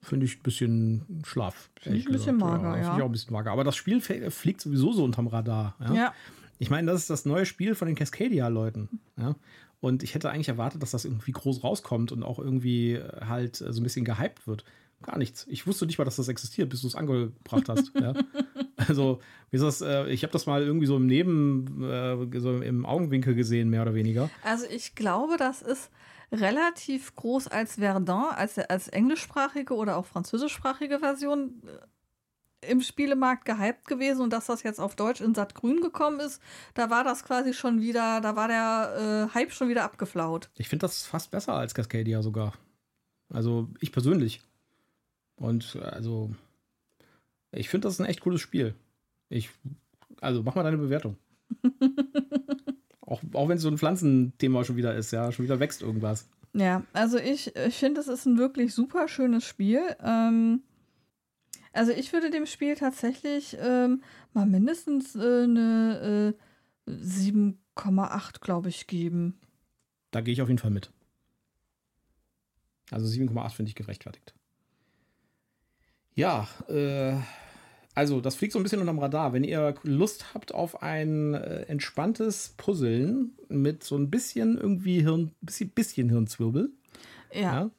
finde 0.00 0.24
ich 0.24 0.38
ein 0.38 0.42
bisschen 0.42 1.22
schlaf. 1.26 1.70
Finde 1.78 1.98
ich 1.98 2.06
ein 2.06 2.12
bisschen 2.12 2.36
mager, 2.36 2.70
ja. 2.70 2.76
ja. 2.76 2.82
Finde 2.84 2.96
ich 2.96 3.02
auch 3.02 3.08
ein 3.08 3.12
bisschen 3.12 3.32
mager. 3.32 3.50
Aber 3.52 3.64
das 3.64 3.76
Spiel 3.76 4.00
fliegt 4.00 4.60
sowieso 4.60 4.92
so 4.92 5.04
unterm 5.04 5.26
Radar. 5.26 5.76
Ja. 5.80 5.94
ja. 5.94 6.14
Ich 6.58 6.70
meine, 6.70 6.90
das 6.90 7.00
ist 7.02 7.10
das 7.10 7.26
neue 7.26 7.44
Spiel 7.44 7.74
von 7.74 7.86
den 7.86 7.96
Cascadia-Leuten. 7.96 9.00
Ja. 9.18 9.34
Und 9.80 10.04
ich 10.04 10.14
hätte 10.14 10.30
eigentlich 10.30 10.48
erwartet, 10.48 10.80
dass 10.80 10.92
das 10.92 11.04
irgendwie 11.04 11.32
groß 11.32 11.64
rauskommt 11.64 12.12
und 12.12 12.22
auch 12.22 12.38
irgendwie 12.38 13.00
halt 13.20 13.56
so 13.56 13.80
ein 13.80 13.82
bisschen 13.82 14.04
gehypt 14.04 14.46
wird. 14.46 14.64
Gar 15.02 15.18
nichts. 15.18 15.46
Ich 15.48 15.66
wusste 15.66 15.86
nicht 15.86 15.98
mal, 15.98 16.04
dass 16.04 16.16
das 16.16 16.28
existiert, 16.28 16.68
bis 16.68 16.82
du 16.82 16.86
es 16.86 16.94
angebracht 16.94 17.68
hast. 17.68 17.92
ja. 17.98 18.14
Also, 18.88 19.20
wie 19.50 19.58
ist 19.58 19.62
das? 19.62 19.80
Äh, 19.80 20.08
ich 20.08 20.24
habe 20.24 20.32
das 20.32 20.46
mal 20.46 20.62
irgendwie 20.62 20.86
so 20.86 20.96
im 20.96 21.06
Neben, 21.06 21.84
äh, 21.84 22.40
so 22.40 22.60
im 22.60 22.84
Augenwinkel 22.84 23.36
gesehen, 23.36 23.70
mehr 23.70 23.82
oder 23.82 23.94
weniger. 23.94 24.28
Also, 24.42 24.66
ich 24.68 24.96
glaube, 24.96 25.36
das 25.36 25.62
ist 25.62 25.88
relativ 26.32 27.14
groß 27.14 27.48
als 27.48 27.76
Verdun, 27.76 28.32
als, 28.34 28.58
als 28.58 28.88
englischsprachige 28.88 29.74
oder 29.74 29.96
auch 29.96 30.06
französischsprachige 30.06 30.98
Version 30.98 31.62
äh, 31.66 32.70
im 32.70 32.80
Spielemarkt 32.80 33.44
gehypt 33.44 33.86
gewesen 33.86 34.22
und 34.22 34.32
dass 34.32 34.46
das 34.46 34.62
jetzt 34.62 34.80
auf 34.80 34.94
Deutsch 34.94 35.20
in 35.20 35.34
Sattgrün 35.34 35.80
gekommen 35.80 36.20
ist, 36.20 36.40
da 36.74 36.90
war 36.90 37.04
das 37.04 37.24
quasi 37.24 37.52
schon 37.54 37.80
wieder, 37.80 38.20
da 38.20 38.36
war 38.36 38.48
der 38.48 39.28
äh, 39.30 39.34
Hype 39.34 39.52
schon 39.52 39.68
wieder 39.68 39.84
abgeflaut. 39.84 40.48
Ich 40.56 40.68
finde 40.68 40.84
das 40.84 41.02
fast 41.02 41.30
besser 41.30 41.54
als 41.54 41.74
Cascadia 41.74 42.22
sogar. 42.22 42.54
Also 43.32 43.68
ich 43.80 43.92
persönlich. 43.92 44.42
Und 45.36 45.76
also, 45.76 46.30
ich 47.50 47.68
finde 47.68 47.88
das 47.88 48.00
ein 48.00 48.06
echt 48.06 48.20
cooles 48.20 48.40
Spiel. 48.40 48.74
Ich, 49.28 49.50
also 50.20 50.42
mach 50.42 50.54
mal 50.54 50.62
deine 50.62 50.78
Bewertung. 50.78 51.16
auch 53.00 53.22
auch 53.32 53.48
wenn 53.48 53.56
es 53.56 53.62
so 53.62 53.68
ein 53.68 53.78
Pflanzenthema 53.78 54.64
schon 54.64 54.76
wieder 54.76 54.94
ist, 54.94 55.10
ja, 55.10 55.32
schon 55.32 55.44
wieder 55.44 55.60
wächst 55.60 55.82
irgendwas. 55.82 56.28
Ja, 56.54 56.84
also 56.92 57.18
ich, 57.18 57.56
ich 57.56 57.76
finde, 57.76 58.00
es 58.00 58.08
ist 58.08 58.26
ein 58.26 58.38
wirklich 58.38 58.74
super 58.74 59.08
schönes 59.08 59.44
Spiel. 59.44 59.80
Ähm, 60.02 60.62
also 61.72 61.92
ich 61.92 62.12
würde 62.12 62.30
dem 62.30 62.46
Spiel 62.46 62.74
tatsächlich 62.74 63.56
ähm, 63.58 64.02
mal 64.34 64.46
mindestens 64.46 65.14
äh, 65.14 65.44
eine 65.44 66.34
äh, 66.86 66.90
7,8, 66.90 68.40
glaube 68.40 68.68
ich, 68.68 68.86
geben. 68.86 69.38
Da 70.10 70.20
gehe 70.20 70.34
ich 70.34 70.42
auf 70.42 70.48
jeden 70.48 70.58
Fall 70.58 70.70
mit. 70.70 70.90
Also 72.90 73.06
7,8 73.06 73.50
finde 73.50 73.70
ich 73.70 73.74
gerechtfertigt. 73.74 74.34
Ja, 76.14 76.46
äh, 76.68 77.14
also 77.94 78.20
das 78.20 78.36
fliegt 78.36 78.52
so 78.52 78.58
ein 78.58 78.62
bisschen 78.62 78.80
unterm 78.80 78.98
Radar. 78.98 79.32
Wenn 79.32 79.44
ihr 79.44 79.74
Lust 79.82 80.34
habt 80.34 80.52
auf 80.54 80.82
ein 80.82 81.34
äh, 81.34 81.62
entspanntes 81.62 82.54
Puzzeln 82.56 83.32
mit 83.48 83.84
so 83.84 83.96
ein 83.96 84.10
bisschen 84.10 84.58
irgendwie 84.58 85.02
Hirn, 85.02 85.32
bisschen, 85.40 85.70
bisschen 85.70 86.08
Hirnzwirbel. 86.08 86.70
Ja. 87.32 87.40
ja. 87.40 87.70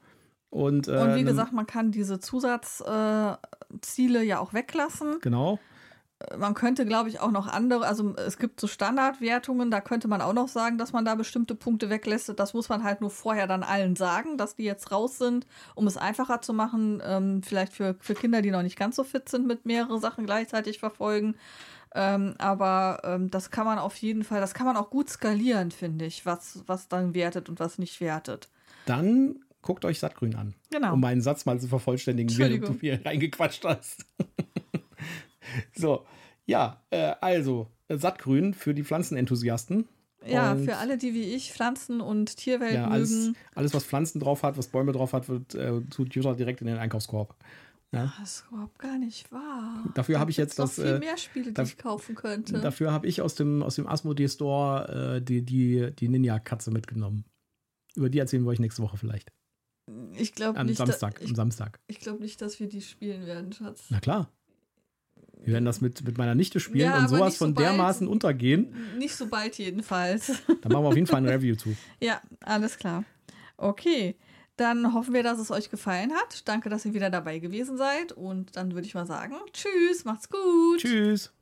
Und, 0.50 0.88
äh, 0.88 0.98
Und 0.98 1.16
wie 1.16 1.24
gesagt, 1.24 1.52
man 1.54 1.66
kann 1.66 1.92
diese 1.92 2.20
Zusatzziele 2.20 3.40
äh, 4.22 4.26
ja 4.26 4.40
auch 4.40 4.54
weglassen. 4.54 5.18
Genau 5.22 5.60
man 6.38 6.54
könnte, 6.54 6.86
glaube 6.86 7.10
ich, 7.10 7.20
auch 7.20 7.32
noch 7.32 7.48
andere, 7.48 7.86
also 7.86 8.16
es 8.16 8.38
gibt 8.38 8.60
so 8.60 8.68
Standardwertungen, 8.68 9.72
da 9.72 9.82
könnte 9.82 10.08
man 10.08 10.22
auch 10.22 10.34
noch 10.34 10.48
sagen, 10.48 10.78
dass 10.78 10.94
man 10.94 11.06
da 11.06 11.16
bestimmte 11.16 11.56
Punkte 11.56 11.90
weglässt. 11.90 12.32
Das 12.38 12.54
muss 12.54 12.70
man 12.70 12.84
halt 12.84 13.02
nur 13.02 13.10
vorher 13.10 13.48
dann 13.48 13.64
allen 13.64 13.96
sagen, 13.96 14.38
dass 14.38 14.56
die 14.56 14.64
jetzt 14.64 14.92
raus 14.92 15.18
sind, 15.18 15.48
um 15.76 15.88
es 15.88 15.98
einfacher 15.98 16.42
zu 16.42 16.54
machen. 16.54 17.02
Ähm, 17.06 17.42
vielleicht 17.44 17.74
für, 17.74 17.96
für 18.00 18.14
Kinder, 18.14 18.42
die 18.42 18.52
noch 18.52 18.64
nicht 18.64 18.78
ganz 18.78 18.96
so 18.96 19.04
fit 19.04 19.30
sind, 19.30 19.48
mit 19.48 19.66
mehrere 19.66 20.00
Sachen 20.00 20.26
gleichzeitig 20.26 20.80
verfolgen. 20.80 21.36
Ähm, 21.96 22.34
aber 22.40 23.02
ähm, 23.04 23.30
das 23.30 23.52
kann 23.52 23.66
man 23.66 23.78
auf 23.78 23.96
jeden 23.98 24.24
Fall, 24.24 24.42
das 24.42 24.54
kann 24.54 24.66
man 24.66 24.78
auch 24.78 24.90
gut 24.90 25.10
skalieren, 25.10 25.72
finde 25.72 26.06
ich, 26.06 26.26
was, 26.26 26.64
was 26.66 26.88
dann 26.88 27.14
wertet 27.14 27.50
und 27.50 27.60
was 27.60 27.78
nicht 27.78 28.02
wertet. 28.02 28.50
Dann 28.86 29.40
guckt 29.62 29.86
euch 29.86 30.00
Sattgrün 30.00 30.36
an. 30.36 30.56
Genau. 30.72 30.94
Um 30.94 31.00
meinen 31.00 31.22
Satz 31.22 31.46
mal 31.46 31.60
zu 31.60 31.68
vervollständigen, 31.68 32.36
während 32.38 32.68
du 32.68 32.78
hier 32.80 33.04
reingequatscht 33.06 33.64
hast. 33.66 34.06
so, 35.76 36.06
ja, 36.46 36.84
äh, 36.90 37.14
also 37.22 37.72
Sattgrün 37.90 38.54
für 38.54 38.74
die 38.74 38.84
Pflanzenenthusiasten. 38.84 39.88
Ja, 40.26 40.54
und 40.54 40.64
für 40.64 40.78
alle, 40.78 40.98
die 40.98 41.14
wie 41.14 41.34
ich 41.36 41.52
Pflanzen 41.52 42.00
und 42.00 42.38
Tierwelt 42.38 42.76
ja, 42.76 42.88
alles, 42.88 43.12
mögen. 43.12 43.36
Alles, 43.56 43.74
was 43.74 43.84
Pflanzen 43.84 44.20
drauf 44.20 44.44
hat, 44.44 44.58
was 44.58 44.68
Bäume 44.68 44.94
drauf 44.94 45.14
hat, 45.14 45.28
wird 45.28 45.54
äh, 45.56 45.82
tut 45.90 46.16
Jutta 46.16 46.34
direkt 46.34 46.62
in 46.62 46.68
den 46.68 46.78
Einkaufskorb. 46.78 47.36
Ja. 47.92 48.12
Das 48.20 48.30
ist 48.30 48.46
überhaupt 48.50 48.80
gar 48.80 48.98
nicht 48.98 49.32
wahr. 49.32 49.84
Dafür 49.94 50.20
habe 50.20 50.32
ich 50.32 50.38
jetzt 50.38 50.58
das. 50.58 50.78
Noch 50.78 50.84
viel 50.86 50.96
äh, 50.96 51.00
mehr 51.00 51.18
Spiele, 51.18 51.52
die 51.52 51.62
ich 51.62 51.78
kaufen 51.78 52.16
könnte. 52.16 52.60
Dafür 52.60 52.92
habe 52.92 53.06
ich 53.06 53.22
aus 53.22 53.36
dem, 53.36 53.62
aus 53.62 53.76
dem 53.76 53.86
Asmodee 53.86 54.30
Store 54.30 55.18
äh, 55.18 55.22
die, 55.22 55.44
die, 55.44 55.92
die 55.92 56.08
Ninja-Katze 56.10 56.72
mitgenommen. 56.72 57.26
Über 57.96 58.10
die 58.10 58.18
erzählen 58.18 58.44
wir 58.44 58.50
euch 58.50 58.60
nächste 58.60 58.82
Woche 58.82 58.98
vielleicht. 58.98 59.32
Ich 60.18 60.34
glaube 60.34 60.64
nicht. 60.64 60.80
Am 60.80 60.88
Samstag. 60.88 61.20
Da, 61.20 61.24
ich, 61.24 61.30
am 61.30 61.36
Samstag. 61.36 61.80
Ich 61.88 62.00
glaube 62.00 62.22
nicht, 62.22 62.42
dass 62.42 62.60
wir 62.60 62.68
die 62.68 62.82
spielen 62.82 63.28
werden, 63.28 63.52
Schatz. 63.52 63.86
Na 63.90 64.00
klar. 64.00 64.32
Wir 65.44 65.54
werden 65.54 65.66
das 65.66 65.82
mit, 65.82 66.04
mit 66.06 66.18
meiner 66.18 66.36
Nichte 66.36 66.60
spielen 66.60 66.90
ja, 66.90 67.00
und 67.00 67.10
sowas 67.10 67.34
so 67.34 67.46
von 67.46 67.54
bald, 67.54 67.68
dermaßen 67.68 68.08
untergehen. 68.08 68.74
Nicht 68.98 69.16
so 69.16 69.28
bald 69.28 69.58
jedenfalls. 69.58 70.28
Da 70.62 70.70
machen 70.70 70.84
wir 70.84 70.90
auf 70.90 70.96
jeden 70.96 71.08
Fall 71.08 71.22
ein 71.22 71.28
Review 71.30 71.56
zu. 71.56 71.76
Ja, 72.00 72.22
alles 72.42 72.78
klar. 72.78 73.04
Okay. 73.58 74.16
Dann 74.56 74.94
hoffen 74.94 75.14
wir, 75.14 75.24
dass 75.24 75.40
es 75.40 75.50
euch 75.50 75.70
gefallen 75.72 76.14
hat. 76.14 76.48
Danke, 76.48 76.70
dass 76.70 76.86
ihr 76.86 76.94
wieder 76.94 77.10
dabei 77.10 77.40
gewesen 77.40 77.76
seid. 77.76 78.12
Und 78.12 78.56
dann 78.56 78.74
würde 78.74 78.86
ich 78.86 78.94
mal 78.94 79.08
sagen, 79.08 79.36
tschüss, 79.52 80.06
macht's 80.06 80.30
gut. 80.30 80.80
Tschüss. 80.80 81.34